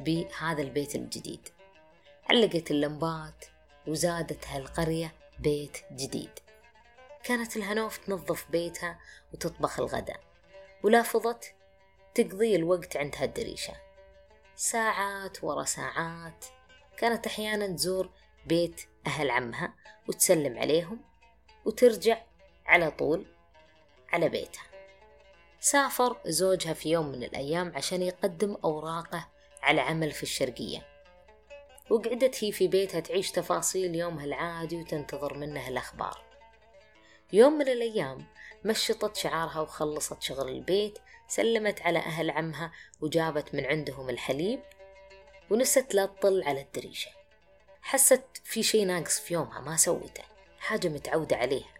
بهذا 0.00 0.62
البيت 0.62 0.94
الجديد. 0.94 1.53
علقت 2.30 2.70
اللمبات 2.70 3.44
وزادت 3.86 4.46
هالقرية 4.46 5.14
بيت 5.38 5.78
جديد. 5.92 6.30
كانت 7.24 7.56
الهنوف 7.56 7.96
تنظف 7.96 8.50
بيتها 8.50 8.98
وتطبخ 9.32 9.80
الغداء 9.80 10.20
ولافظت 10.82 11.54
تقضي 12.14 12.56
الوقت 12.56 12.96
عند 12.96 13.14
هالدريشة. 13.16 13.74
ساعات 14.56 15.44
ورا 15.44 15.64
ساعات 15.64 16.44
كانت 16.96 17.26
أحيانا 17.26 17.66
تزور 17.66 18.10
بيت 18.46 18.80
أهل 19.06 19.30
عمها 19.30 19.74
وتسلم 20.08 20.58
عليهم 20.58 21.00
وترجع 21.64 22.22
على 22.66 22.90
طول 22.90 23.26
على 24.12 24.28
بيتها. 24.28 24.64
سافر 25.60 26.16
زوجها 26.26 26.72
في 26.72 26.90
يوم 26.90 27.06
من 27.06 27.22
الأيام 27.22 27.72
عشان 27.76 28.02
يقدم 28.02 28.56
أوراقه 28.64 29.28
على 29.62 29.80
عمل 29.80 30.10
في 30.10 30.22
الشرقية. 30.22 30.93
وقعدت 31.90 32.44
هي 32.44 32.52
في 32.52 32.68
بيتها 32.68 33.00
تعيش 33.00 33.30
تفاصيل 33.30 33.94
يومها 33.94 34.24
العادي 34.24 34.76
وتنتظر 34.76 35.34
منه 35.38 35.68
الأخبار. 35.68 36.24
يوم 37.32 37.52
من 37.52 37.68
الأيام 37.68 38.26
مشطت 38.64 39.16
شعارها 39.16 39.60
وخلصت 39.60 40.22
شغل 40.22 40.48
البيت 40.48 40.98
سلمت 41.28 41.82
على 41.82 41.98
أهل 41.98 42.30
عمها 42.30 42.72
وجابت 43.00 43.54
من 43.54 43.66
عندهم 43.66 44.10
الحليب 44.10 44.60
ونست 45.50 45.94
لا 45.94 46.06
تطل 46.06 46.42
على 46.42 46.60
الدريشة. 46.60 47.10
حست 47.82 48.24
في 48.44 48.62
شي 48.62 48.84
ناقص 48.84 49.20
في 49.20 49.34
يومها 49.34 49.60
ما 49.60 49.76
سوته 49.76 50.24
حاجة 50.58 50.88
متعودة 50.88 51.36
عليها. 51.36 51.74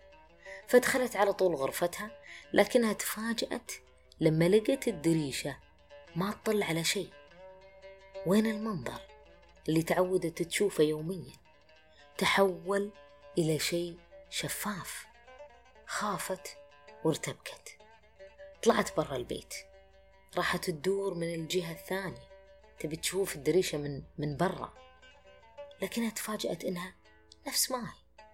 فدخلت 0.69 1.17
على 1.17 1.33
طول 1.33 1.55
غرفتها 1.55 2.11
لكنها 2.53 2.93
تفاجأت 2.93 3.73
لما 4.21 4.49
لقت 4.49 4.89
الدريشة 4.89 5.57
ما 6.17 6.33
تطل 6.33 6.63
على 6.63 6.85
شيء. 6.85 7.09
وين 8.27 8.47
المنظر؟ 8.47 9.14
اللي 9.69 9.83
تعودت 9.83 10.43
تشوفه 10.43 10.85
يوميا. 10.85 11.33
تحول 12.19 12.91
إلى 13.39 13.59
شيء 13.59 13.99
شفاف 14.31 15.07
خافت 15.87 16.57
وارتبكت. 17.05 17.79
طلعت 18.63 18.97
برا 18.97 19.17
البيت. 19.17 19.55
راحت 20.37 20.65
تدور 20.65 21.15
من 21.15 21.35
الجهة 21.35 21.73
الثانية. 21.73 22.29
تبي 22.79 22.97
تشوف 22.97 23.37
الدريشة 23.37 23.79
من 23.79 24.03
من 24.19 24.37
برا. 24.37 24.75
لكنها 25.83 26.11
تفاجأت 26.11 26.65
إنها 26.65 26.95
نفس 27.47 27.71
ما 27.71 27.91
هي 27.91 28.25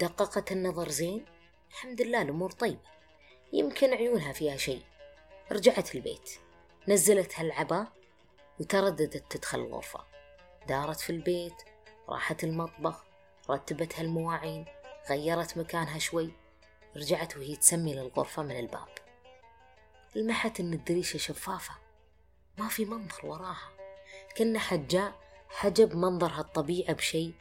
دققت 0.00 0.52
النظر 0.52 0.88
زين. 0.88 1.24
الحمد 1.70 2.02
لله 2.02 2.22
الأمور 2.22 2.50
طيبة. 2.50 2.94
يمكن 3.52 3.94
عيونها 3.94 4.32
فيها 4.32 4.56
شيء. 4.56 4.82
رجعت 5.52 5.94
البيت. 5.94 6.30
نزلت 6.88 7.38
هالعباء 7.38 7.92
وترددت 8.60 9.32
تدخل 9.32 9.58
الغرفة. 9.58 10.13
دارت 10.68 11.00
في 11.00 11.10
البيت 11.10 11.62
راحت 12.08 12.44
المطبخ 12.44 13.04
رتبت 13.50 13.98
هالمواعين 13.98 14.64
غيرت 15.10 15.58
مكانها 15.58 15.98
شوي 15.98 16.32
رجعت 16.96 17.36
وهي 17.36 17.56
تسمي 17.56 17.94
للغرفة 17.94 18.42
من 18.42 18.58
الباب. 18.58 18.88
لمحت 20.14 20.60
إن 20.60 20.72
الدريشة 20.72 21.16
شفافة 21.16 21.74
ما 22.58 22.68
في 22.68 22.84
منظر 22.84 23.26
وراها. 23.26 23.70
كأن 24.34 24.58
حجاء 24.58 25.20
حجب 25.48 25.96
منظرها 25.96 26.40
الطبيعة 26.40 26.92
بشيء 26.92 27.34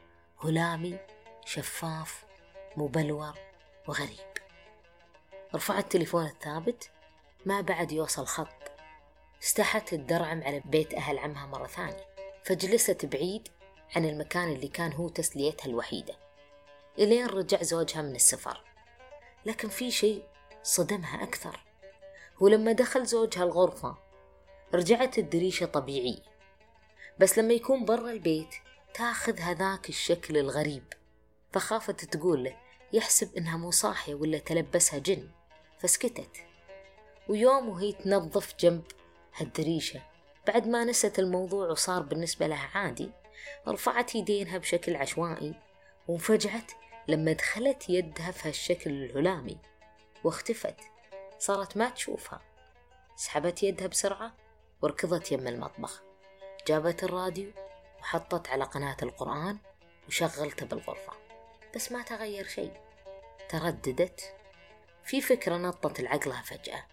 هلامي 0.44 0.98
شفاف 1.46 2.26
مبلور 2.78 3.34
وغريب. 3.88 4.34
رفعت 5.56 5.84
التليفون 5.84 6.26
الثابت 6.26 6.90
ما 7.46 7.62
بعد 7.62 7.92
يوصل 7.92 8.26
خط. 8.26 8.72
استحت 9.44 9.90
تدرعم 9.90 10.44
على 10.44 10.62
بيت 10.66 10.94
أهل 10.94 11.20
عمها 11.20 11.46
مرة 11.46 11.68
ثانية. 11.68 12.13
فجلست 12.44 13.06
بعيد 13.06 13.48
عن 13.96 14.06
المكان 14.06 14.52
اللي 14.52 14.68
كان 14.68 14.94
هو 14.94 15.10
تسليتها 15.10 15.66
الوحيدة. 15.66 16.16
إلين 17.00 17.26
رجع 17.26 17.62
زوجها 17.64 18.02
من 18.02 18.16
السفر. 18.16 18.64
لكن 19.46 19.70
في 19.70 19.92
شيء 19.92 20.24
صدمها 20.64 21.24
أكثر. 21.24 21.60
ولما 22.40 22.72
دخل 22.72 23.06
زوجها 23.06 23.44
الغرفة 23.44 23.98
رجعت 24.74 25.18
الدريشة 25.18 25.66
طبيعية. 25.66 26.24
بس 27.20 27.38
لما 27.38 27.54
يكون 27.54 27.86
برا 27.86 28.12
البيت 28.12 28.56
تاخذ 28.94 29.40
هذاك 29.40 29.90
الشكل 29.90 30.38
الغريب. 30.38 30.84
فخافت 31.52 32.06
تقول 32.06 32.44
له 32.44 32.58
يحسب 32.94 33.36
إنها 33.38 33.58
مو 33.58 33.72
صاحية 33.72 34.16
ولا 34.16 34.38
تلبسها 34.38 35.00
جن. 35.00 35.30
فسكتت. 35.80 36.38
ويوم 37.30 37.70
وهي 37.70 37.92
تنظف 37.92 38.56
جنب 38.60 38.84
هالدريشة 39.36 40.13
بعد 40.48 40.68
ما 40.68 40.84
نست 40.84 41.20
الموضوع 41.20 41.68
وصار 41.68 42.02
بالنسبة 42.02 42.48
لها 42.48 42.70
عادي 42.74 43.12
رفعت 43.68 44.16
يدينها 44.16 44.58
بشكل 44.58 44.96
عشوائي 44.96 45.56
وانفجعت 46.08 46.72
لما 47.08 47.34
دخلت 47.34 47.90
يدها 47.90 48.32
في 48.32 48.48
هالشكل 48.50 48.92
الهلامي 48.92 49.58
واختفت 50.24 50.76
صارت 51.40 51.78
ما 51.78 51.90
تشوفها. 51.90 52.42
سحبت 53.16 53.64
يدها 53.64 53.88
بسرعة 53.88 54.36
وركضت 54.82 55.32
يم 55.32 55.48
المطبخ. 55.48 56.04
جابت 56.68 57.04
الراديو 57.04 57.52
وحطت 58.00 58.50
على 58.50 58.64
قناة 58.64 58.98
القرآن 59.04 59.58
وشغلته 60.08 60.66
بالغرفة. 60.66 61.14
بس 61.76 61.92
ما 61.92 62.04
تغير 62.04 62.48
شيء 62.48 62.74
ترددت. 63.50 64.36
في 65.04 65.22
فكرة 65.22 65.58
نطت 65.58 66.02
لعقلها 66.02 66.42
فجأة. 66.42 66.86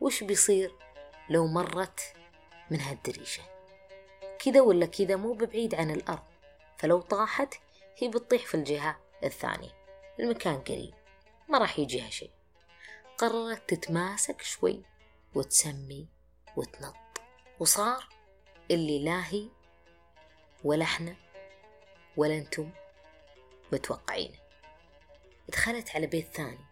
وش 0.00 0.24
بيصير 0.24 0.74
لو 1.30 1.46
مرت 1.46 2.00
من 2.70 2.80
هالدريشة 2.80 3.42
كذا 4.38 4.60
ولا 4.60 4.86
كذا 4.86 5.16
مو 5.16 5.32
ببعيد 5.32 5.74
عن 5.74 5.90
الأرض 5.90 6.24
فلو 6.78 7.00
طاحت 7.00 7.54
هي 7.98 8.08
بتطيح 8.08 8.46
في 8.46 8.54
الجهة 8.54 9.00
الثانية. 9.24 9.70
المكان 10.20 10.60
قريب 10.60 10.94
ما 11.48 11.58
راح 11.58 11.78
يجيها 11.78 12.10
شيء 12.10 12.30
قررت 13.18 13.74
تتماسك 13.74 14.42
شوي 14.42 14.82
وتسمي 15.34 16.08
وتنط. 16.56 16.94
وصار 17.60 18.08
اللي 18.70 19.04
لا 19.04 19.26
هي 19.26 19.48
ولا 20.64 20.84
إحنا 20.84 21.16
ولا 22.16 22.38
أنتم 22.38 22.70
متوقعينه 23.72 24.38
دخلت 25.48 25.90
على 25.96 26.06
بيت 26.06 26.34
ثاني 26.34 26.64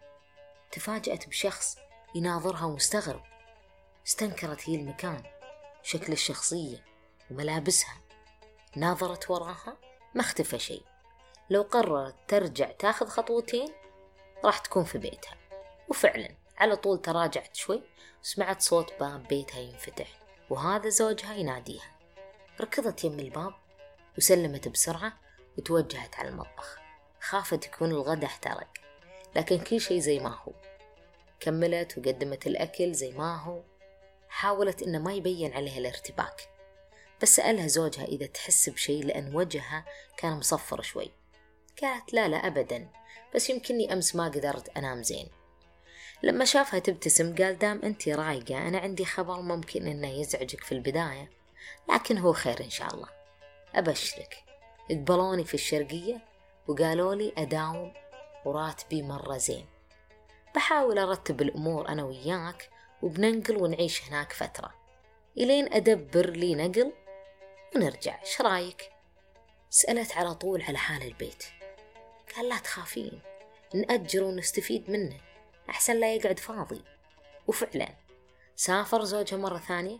تفاجأت 0.71 1.27
بشخص 1.27 1.77
يناظرها 2.15 2.65
ومستغرب. 2.65 3.23
استنكرت 4.07 4.69
هي 4.69 4.75
المكان. 4.75 5.23
شكل 5.83 6.13
الشخصية 6.13 6.85
وملابسها. 7.31 8.01
ناظرت 8.75 9.29
وراها 9.29 9.77
ما 10.15 10.21
اختفى 10.21 10.59
شيء. 10.59 10.83
لو 11.49 11.61
قررت 11.61 12.15
ترجع 12.27 12.71
تاخذ 12.71 13.07
خطوتين 13.07 13.73
راح 14.45 14.57
تكون 14.57 14.83
في 14.83 14.97
بيتها. 14.97 15.37
وفعلا 15.89 16.35
على 16.57 16.75
طول 16.75 17.01
تراجعت 17.01 17.55
شوي 17.55 17.81
وسمعت 18.23 18.61
صوت 18.61 18.93
باب 18.99 19.27
بيتها 19.27 19.59
ينفتح 19.59 20.07
وهذا 20.49 20.89
زوجها 20.89 21.33
يناديها. 21.33 21.99
ركضت 22.61 23.03
يم 23.03 23.19
الباب 23.19 23.53
وسلمت 24.17 24.67
بسرعة 24.67 25.13
وتوجهت 25.57 26.15
على 26.15 26.29
المطبخ. 26.29 26.77
خافت 27.21 27.65
يكون 27.65 27.91
الغدا 27.91 28.25
احترق 28.25 28.67
لكن 29.35 29.59
كل 29.59 29.81
شيء 29.81 29.99
زي 29.99 30.19
ما 30.19 30.29
هو. 30.29 30.53
كملت 31.39 31.97
وقدمت 31.97 32.47
الأكل 32.47 32.93
زي 32.93 33.11
ما 33.11 33.37
هو. 33.41 33.63
حاولت 34.33 34.83
إنه 34.83 34.99
ما 34.99 35.13
يبين 35.13 35.53
عليها 35.53 35.77
الارتباك 35.77 36.49
بس 37.21 37.35
سألها 37.35 37.67
زوجها 37.67 38.05
إذا 38.05 38.25
تحس 38.25 38.69
بشيء 38.69 39.05
لأن 39.05 39.35
وجهها 39.35 39.85
كان 40.17 40.33
مصفر 40.33 40.81
شوي. 40.81 41.11
قالت 41.81 42.13
لا 42.13 42.27
لا 42.27 42.47
أبدا 42.47 42.89
بس 43.35 43.49
يمكنني 43.49 43.93
أمس 43.93 44.15
ما 44.15 44.25
قدرت 44.25 44.77
أنام 44.77 45.03
زين. 45.03 45.27
لما 46.23 46.45
شافها 46.45 46.79
تبتسم 46.79 47.35
قال 47.35 47.57
دام 47.57 47.81
أنت 47.83 48.09
رايقة 48.09 48.67
أنا 48.67 48.77
عندي 48.77 49.05
خبر 49.05 49.41
ممكن 49.41 49.87
إنه 49.87 50.07
يزعجك 50.07 50.63
في 50.63 50.71
البداية 50.71 51.29
لكن 51.89 52.17
هو 52.17 52.33
خير 52.33 52.63
إن 52.63 52.69
شاء 52.69 52.93
الله. 52.93 53.09
أبشرك. 53.75 54.43
قبلوني 54.89 55.43
في 55.43 55.53
الشرقية 55.53 56.21
وقالوا 56.67 57.15
لي 57.15 57.33
أداوم 57.37 57.93
وراتبي 58.45 59.01
مرة 59.01 59.37
زين. 59.37 59.65
بحاول 60.55 60.99
أرتب 60.99 61.41
الأمور 61.41 61.87
أنا 61.87 62.03
وياك 62.03 62.72
وبننقل 63.03 63.57
ونعيش 63.57 64.03
هناك 64.03 64.33
فترة. 64.33 64.73
إلين 65.37 65.73
أدبر 65.73 66.29
لي 66.29 66.55
نقل 66.55 66.93
ونرجع. 67.75 68.23
شرايك 68.23 68.91
سألت 69.69 70.11
على 70.11 70.35
طول 70.35 70.61
على 70.61 70.77
حال 70.77 71.01
البيت. 71.03 71.43
قال 72.35 72.49
لا 72.49 72.57
تخافين 72.57 73.21
نأجر 73.73 74.23
ونستفيد 74.23 74.89
منه. 74.89 75.17
أحسن 75.69 75.99
لا 75.99 76.15
يقعد 76.15 76.39
فاضي. 76.39 76.81
وفعلا 77.47 77.89
سافر 78.55 79.03
زوجها 79.03 79.37
مرة 79.37 79.57
ثانية 79.57 79.97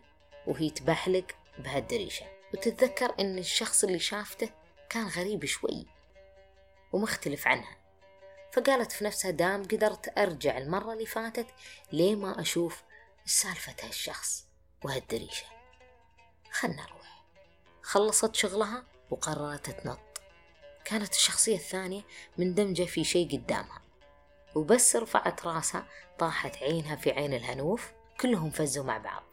وهي 0.48 0.70
تبحلق 0.70 1.26
بهالدريشة 1.58 2.26
وتتذكر 2.54 3.14
أن 3.20 3.38
الشخص 3.38 3.84
اللي 3.84 4.00
شافته 4.00 4.50
كان 4.90 5.08
غريب 5.08 5.46
شوي 5.46 5.86
ومختلف 6.92 7.48
عنها. 7.48 7.78
فقالت 8.52 8.92
في 8.92 9.06
نفسها 9.06 9.32
دام 9.32 9.64
قدرت 9.64 10.18
أرجع 10.18 10.58
المرة 10.58 10.94
اللي 10.94 11.06
فاتت 11.06 11.48
ليه 11.92 12.16
ما 12.16 12.42
أشوف 12.42 12.84
سالفة 13.26 13.76
هالشخص 13.84 14.46
وهالدريشة. 14.84 15.46
خلنا 16.52 16.84
نروح. 16.84 17.24
خلصت 17.82 18.36
شغلها 18.36 18.84
وقررت 19.10 19.70
تنط. 19.70 20.00
كانت 20.86 21.14
الشخصية 21.14 21.56
الثانية 21.56 22.02
مندمجة 22.38 22.84
في 22.84 23.04
شيء 23.04 23.38
قدامها. 23.38 23.82
وبس 24.56 24.96
رفعت 24.96 25.46
راسها 25.46 25.88
طاحت 26.20 26.58
عينها 26.58 26.96
في 26.96 27.12
عين 27.12 27.34
الهنوف 27.34 27.92
كلهم 28.22 28.52
فزوا 28.52 28.84
مع 28.84 28.98
بعض. 28.98 29.24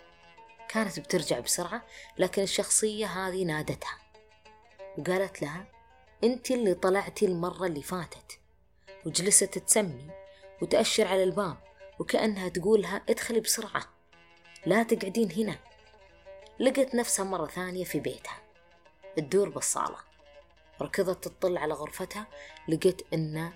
كانت 0.69 1.01
بترجع 1.01 1.41
بسرعة 1.41 1.87
لكن 2.19 2.43
الشخصية 2.43 3.07
هذه 3.07 3.45
نادتها. 3.45 3.99
وقالت 4.99 5.43
لها 5.43 5.67
أنت 6.25 6.51
اللي 6.51 6.75
طلعتي 6.75 7.27
المرة 7.27 7.67
اللي 7.67 7.83
فاتت 7.83 8.39
وجلست 9.07 9.59
تسمي 9.59 10.11
وتأشر 10.63 11.07
على 11.07 11.25
الباب. 11.25 11.70
وكأنها 12.01 12.49
تقولها 12.49 13.03
ادخلي 13.09 13.41
بسرعة 13.41 13.83
لا 14.67 14.83
تقعدين 14.83 15.33
هنا. 15.33 15.59
لقت 16.59 16.95
نفسها 16.95 17.25
مرة 17.25 17.47
ثانية 17.47 17.85
في 17.85 18.01
بيتها. 18.01 18.43
تدور 19.17 19.49
بالصالة. 19.49 19.97
ركضت 20.83 21.25
تطل 21.25 21.59
على 21.59 21.75
غرفتها 21.75 22.27
لقيت 22.69 23.03
إن 23.15 23.53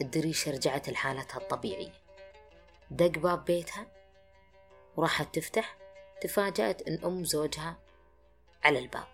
الدريشة 0.00 0.52
رجعت 0.52 0.88
لحالتها 0.88 1.38
الطبيعية. 1.38 1.92
دق 2.90 3.18
باب 3.18 3.44
بيتها 3.44 3.86
وراحت 4.96 5.34
تفتح 5.34 5.76
تفاجأت 6.20 6.82
إن 6.82 6.98
أم 7.04 7.24
زوجها 7.24 7.76
على 8.64 8.78
الباب. 8.78 9.08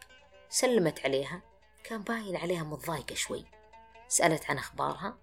سلمت 0.49 1.01
عليها 1.05 1.41
كان 1.85 2.03
باين 2.03 2.37
عليها 2.37 2.63
متضايقة 2.63 3.15
شوي. 3.15 3.45
سألت 4.09 4.51
عن 4.51 4.59
أخبارها 4.59 5.19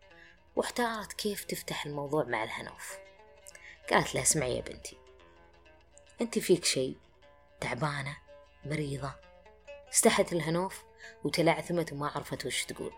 واحتارت 0.56 1.14
كيف 1.14 1.44
تفتح 1.44 1.86
الموضوع 1.86 2.24
مع 2.24 2.44
الهنوف. 2.44 3.05
قالت 3.90 4.16
لها 4.16 4.24
اسمعي 4.24 4.56
يا 4.56 4.62
بنتي 4.62 4.98
انت 6.22 6.40
فيك 6.40 6.66
شيء 6.66 6.98
تعبانة 7.62 8.18
مريضة 8.66 9.14
استحت 9.94 10.34
الهنوف 10.34 10.84
وتلعثمت 11.24 11.94
وما 11.94 12.08
عرفت 12.08 12.46
وش 12.46 12.66
تقول. 12.66 12.94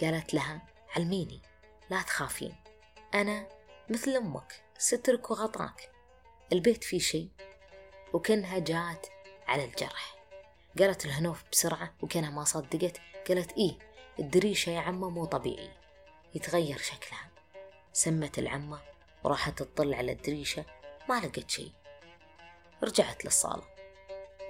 قالت 0.00 0.34
لها 0.34 0.62
علميني 0.96 1.42
لا 1.90 2.02
تخافين 2.02 2.56
أنا 3.14 3.48
مثل 3.88 4.10
أمك 4.10 4.62
سترك 4.78 5.30
وغطاك 5.30 5.90
البيت 6.52 6.84
فيه 6.84 6.98
شيء. 6.98 7.28
وكأنها 8.12 8.58
جات 8.58 9.06
على 9.46 9.64
الجرح. 9.64 10.16
قالت 10.78 11.04
الهنوف 11.04 11.44
بسرعة 11.52 11.94
وكأنها 12.02 12.30
ما 12.30 12.44
صدقت 12.44 12.96
قالت 13.28 13.52
إيه 13.52 13.78
الدريشة 14.18 14.70
يا 14.70 14.80
عمة 14.80 15.10
مو 15.10 15.24
طبيعي 15.24 15.70
يتغير 16.34 16.78
شكلها. 16.78 17.30
سمت 17.92 18.38
العمة 18.38 18.80
وراحت 19.24 19.58
تطل 19.58 19.94
على 19.94 20.12
الدريشة 20.12 20.64
ما 21.08 21.20
لقت 21.20 21.50
شيء. 21.50 21.72
رجعت 22.84 23.24
للصالة 23.24 23.64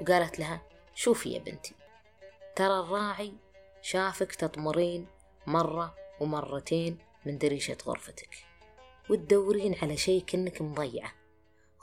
وقالت 0.01 0.39
لها 0.39 0.63
شوفي 0.95 1.33
يا 1.33 1.39
بنتي 1.39 1.75
ترى 2.57 2.81
الراعي 2.81 3.33
شافك 3.83 4.35
تطمرين 4.35 5.07
مرة 5.47 5.95
ومرتين 6.21 6.99
من 7.27 7.39
دريشة 7.39 7.77
غرفتك 7.87 8.37
وتدورين 9.11 9.75
على 9.83 9.97
شيء 9.97 10.25
كأنك 10.25 10.63
مضيعة 10.63 11.13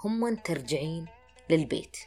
هم 0.04 0.36
ترجعين 0.36 1.06
للبيت. 1.50 1.98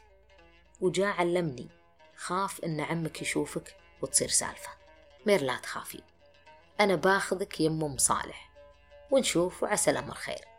وجاء 0.81 1.07
علمني 1.07 1.68
خاف 2.16 2.64
إن 2.64 2.81
عمك 2.81 3.23
يشوفك 3.23 3.77
وتصير 4.03 4.29
سالفة 4.29 4.71
مير 5.27 5.42
لا 5.42 5.57
تخافي 5.57 6.03
أنا 6.81 6.95
باخذك 6.95 7.61
يم 7.61 7.85
أم 7.85 7.97
صالح 7.97 8.53
ونشوف 9.11 9.62
وعسى 9.62 9.90
الأمر 9.90 10.14
خير. 10.14 10.52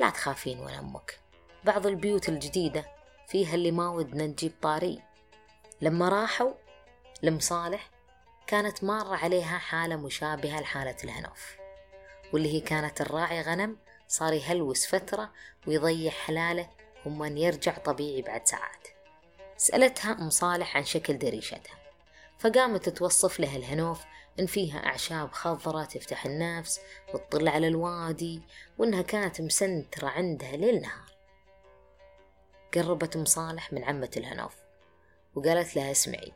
لا 0.00 0.10
تخافين 0.10 0.60
ولا 0.60 0.78
أمك. 0.78 1.20
بعض 1.64 1.86
البيوت 1.86 2.28
الجديدة 2.28 2.84
فيها 3.28 3.54
اللي 3.54 3.70
ما 3.70 3.88
ودنا 3.88 4.26
نجيب 4.26 4.52
طاري. 4.62 5.02
لما 5.80 6.08
راحوا 6.08 6.52
لمصالح 7.22 7.90
كانت 8.46 8.84
مارة 8.84 9.16
عليها 9.16 9.58
حالة 9.58 9.96
مشابهة 9.96 10.60
لحالة 10.60 10.96
الهنوف 11.04 11.56
واللي 12.32 12.54
هي 12.54 12.60
كانت 12.60 13.00
الراعي 13.00 13.42
غنم 13.42 13.76
صار 14.08 14.32
يهلوس 14.32 14.86
فترة 14.86 15.32
ويضيع 15.66 16.10
حلاله 16.10 16.70
أن 17.06 17.38
يرجع 17.38 17.78
طبيعي 17.78 18.22
بعد 18.22 18.46
ساعات. 18.46 18.88
سألتها 19.56 20.12
أم 20.12 20.30
صالح 20.30 20.76
عن 20.76 20.84
شكل 20.84 21.18
دريشتها 21.18 21.78
فقامت 22.38 22.88
توصف 22.88 23.40
لها 23.40 23.56
الهنوف 23.56 24.00
إن 24.40 24.46
فيها 24.46 24.86
أعشاب 24.86 25.32
خضرة 25.32 25.84
تفتح 25.84 26.26
النفس 26.26 26.80
وتطل 27.14 27.48
على 27.48 27.68
الوادي 27.68 28.42
وإنها 28.78 29.02
كانت 29.02 29.40
مسنترة 29.40 30.08
عندها 30.08 30.56
ليل 30.56 30.80
نهار. 30.80 31.10
قربت 32.74 33.16
أم 33.16 33.24
صالح 33.24 33.72
من 33.72 33.84
عمة 33.84 34.10
الهنوف 34.16 34.54
وقالت 35.34 35.76
لها 35.76 35.90
اسمعي 35.90 36.32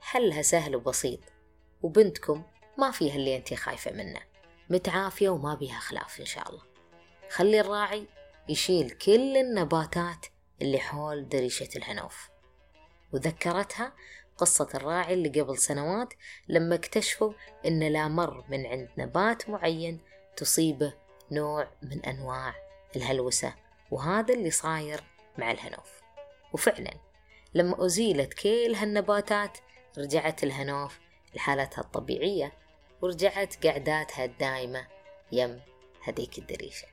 حلها 0.00 0.42
سهل 0.42 0.76
وبسيط 0.76 1.20
وبنتكم 1.82 2.42
ما 2.78 2.90
فيها 2.90 3.14
اللي 3.14 3.36
أنت 3.36 3.54
خايفة 3.54 3.92
منه 3.92 4.20
متعافية 4.70 5.28
وما 5.28 5.54
بيها 5.54 5.78
خلاف 5.78 6.20
إن 6.20 6.26
شاء 6.26 6.50
الله. 6.50 6.62
خلي 7.30 7.60
الراعي 7.60 8.06
يشيل 8.48 8.90
كل 8.90 9.36
النباتات 9.36 10.26
اللي 10.62 10.78
حول 10.78 11.28
دريشة 11.28 11.68
الهنوف. 11.76 12.28
وذكرتها 13.12 13.92
قصة 14.38 14.68
الراعي 14.74 15.14
اللي 15.14 15.40
قبل 15.40 15.58
سنوات 15.58 16.14
لما 16.48 16.74
اكتشفوا 16.74 17.32
إن 17.66 17.82
لا 17.82 18.08
مر 18.08 18.44
من 18.48 18.66
عند 18.66 18.88
نبات 18.98 19.50
معين 19.50 20.00
تصيبه 20.36 20.94
نوع 21.30 21.68
من 21.82 22.04
أنواع 22.04 22.54
الهلوسة 22.96 23.54
وهذا 23.90 24.34
اللي 24.34 24.50
صاير 24.50 25.00
مع 25.38 25.50
الهنوف. 25.50 26.00
وفعلا 26.52 26.94
لما 27.54 27.86
أزيلت 27.86 28.34
كل 28.34 28.74
هالنباتات 28.76 29.58
رجعت 29.98 30.44
الهنوف 30.44 30.98
لحالتها 31.34 31.80
الطبيعية 31.82 32.52
ورجعت 33.02 33.66
قعداتها 33.66 34.24
الدائمة 34.24 34.86
يم 35.32 35.60
هذيك 36.04 36.38
الدريشة. 36.38 36.86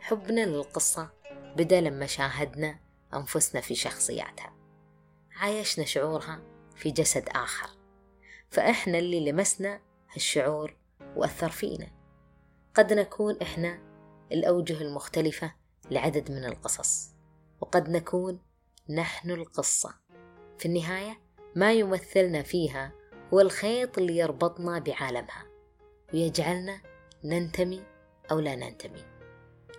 حبنا 0.00 0.46
للقصة 0.46 1.10
بدأ 1.56 1.80
لما 1.80 2.06
شاهدنا 2.06 2.78
أنفسنا 3.14 3.60
في 3.60 3.74
شخصياتها. 3.74 4.63
عايشنا 5.36 5.84
شعورها 5.84 6.42
في 6.76 6.90
جسد 6.90 7.28
آخر. 7.28 7.68
فإحنا 8.50 8.98
اللي 8.98 9.30
لمسنا 9.30 9.80
هالشعور 10.14 10.76
وأثر 11.16 11.48
فينا. 11.48 11.90
قد 12.74 12.92
نكون 12.92 13.38
إحنا 13.42 13.78
الأوجه 14.32 14.82
المختلفة 14.82 15.54
لعدد 15.90 16.30
من 16.30 16.44
القصص 16.44 17.14
وقد 17.60 17.88
نكون 17.90 18.38
نحن 18.90 19.30
القصة. 19.30 19.94
في 20.58 20.66
النهاية 20.66 21.20
ما 21.56 21.72
يمثلنا 21.72 22.42
فيها 22.42 22.92
هو 23.32 23.40
الخيط 23.40 23.98
اللي 23.98 24.16
يربطنا 24.16 24.78
بعالمها 24.78 25.46
ويجعلنا 26.14 26.80
ننتمي 27.24 27.82
أو 28.30 28.40
لا 28.40 28.56
ننتمي. 28.56 29.04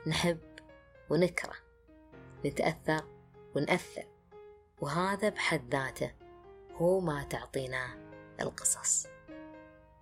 نحب 0.07 0.39
ونكره 1.09 1.55
نتأثر 2.45 3.03
ونأثر. 3.55 4.14
وهذا 4.81 5.29
بحد 5.29 5.75
ذاته 5.75 6.11
هو 6.73 6.99
ما 6.99 7.23
تعطيناه 7.23 7.89
القصص. 8.41 9.07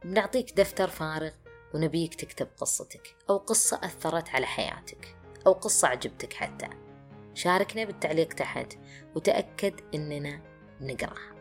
بنعطيك 0.06 0.54
دفتر 0.58 0.88
فارغ 0.88 1.32
ونبيك 1.74 2.16
تكتب 2.16 2.48
قصتك 2.58 3.16
أو 3.30 3.38
قصة 3.38 3.80
أثرت 3.84 4.30
على 4.30 4.46
حياتك 4.46 5.16
أو 5.48 5.52
قصة 5.52 5.88
عجبتك 5.88 6.34
حتى. 6.34 6.70
شاركنا 7.34 7.84
بالتعليق 7.84 8.34
تحت 8.34 8.74
وتأكد 9.16 9.82
إننا 9.96 10.42
نقراها. 10.82 11.33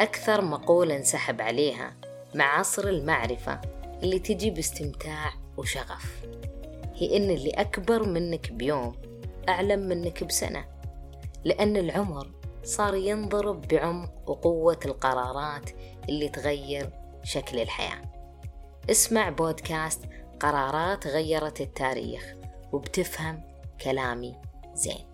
أكثر 0.00 0.40
مقولة 0.40 0.96
انسحب 0.96 1.40
عليها 1.40 1.94
مع 2.34 2.58
عصر 2.58 2.88
المعرفة 2.88 3.60
اللي 4.02 4.18
تجي 4.18 4.50
باستمتاع 4.50 5.32
وشغف. 5.56 6.24
هي 6.94 7.16
إن 7.16 7.30
اللي 7.30 7.50
أكبر 7.50 8.08
منك 8.08 8.52
بيوم 8.52 8.96
أعلم 9.48 9.80
منك 9.80 10.24
بسنة. 10.24 10.64
لأن 11.44 11.76
العمر 11.76 12.30
صار 12.64 12.94
ينضرب 12.94 13.68
بعمق 13.68 14.30
وقوة 14.30 14.78
القرارات 14.84 15.70
اللي 16.08 16.28
تغير 16.28 16.90
شكل 17.22 17.60
الحياة. 17.60 18.02
اسمع 18.90 19.30
بودكاست 19.30 20.00
قرارات 20.40 21.06
غيرت 21.06 21.60
التاريخ 21.60 22.34
وبتفهم 22.72 23.42
كلامي 23.80 24.36
زين. 24.74 25.09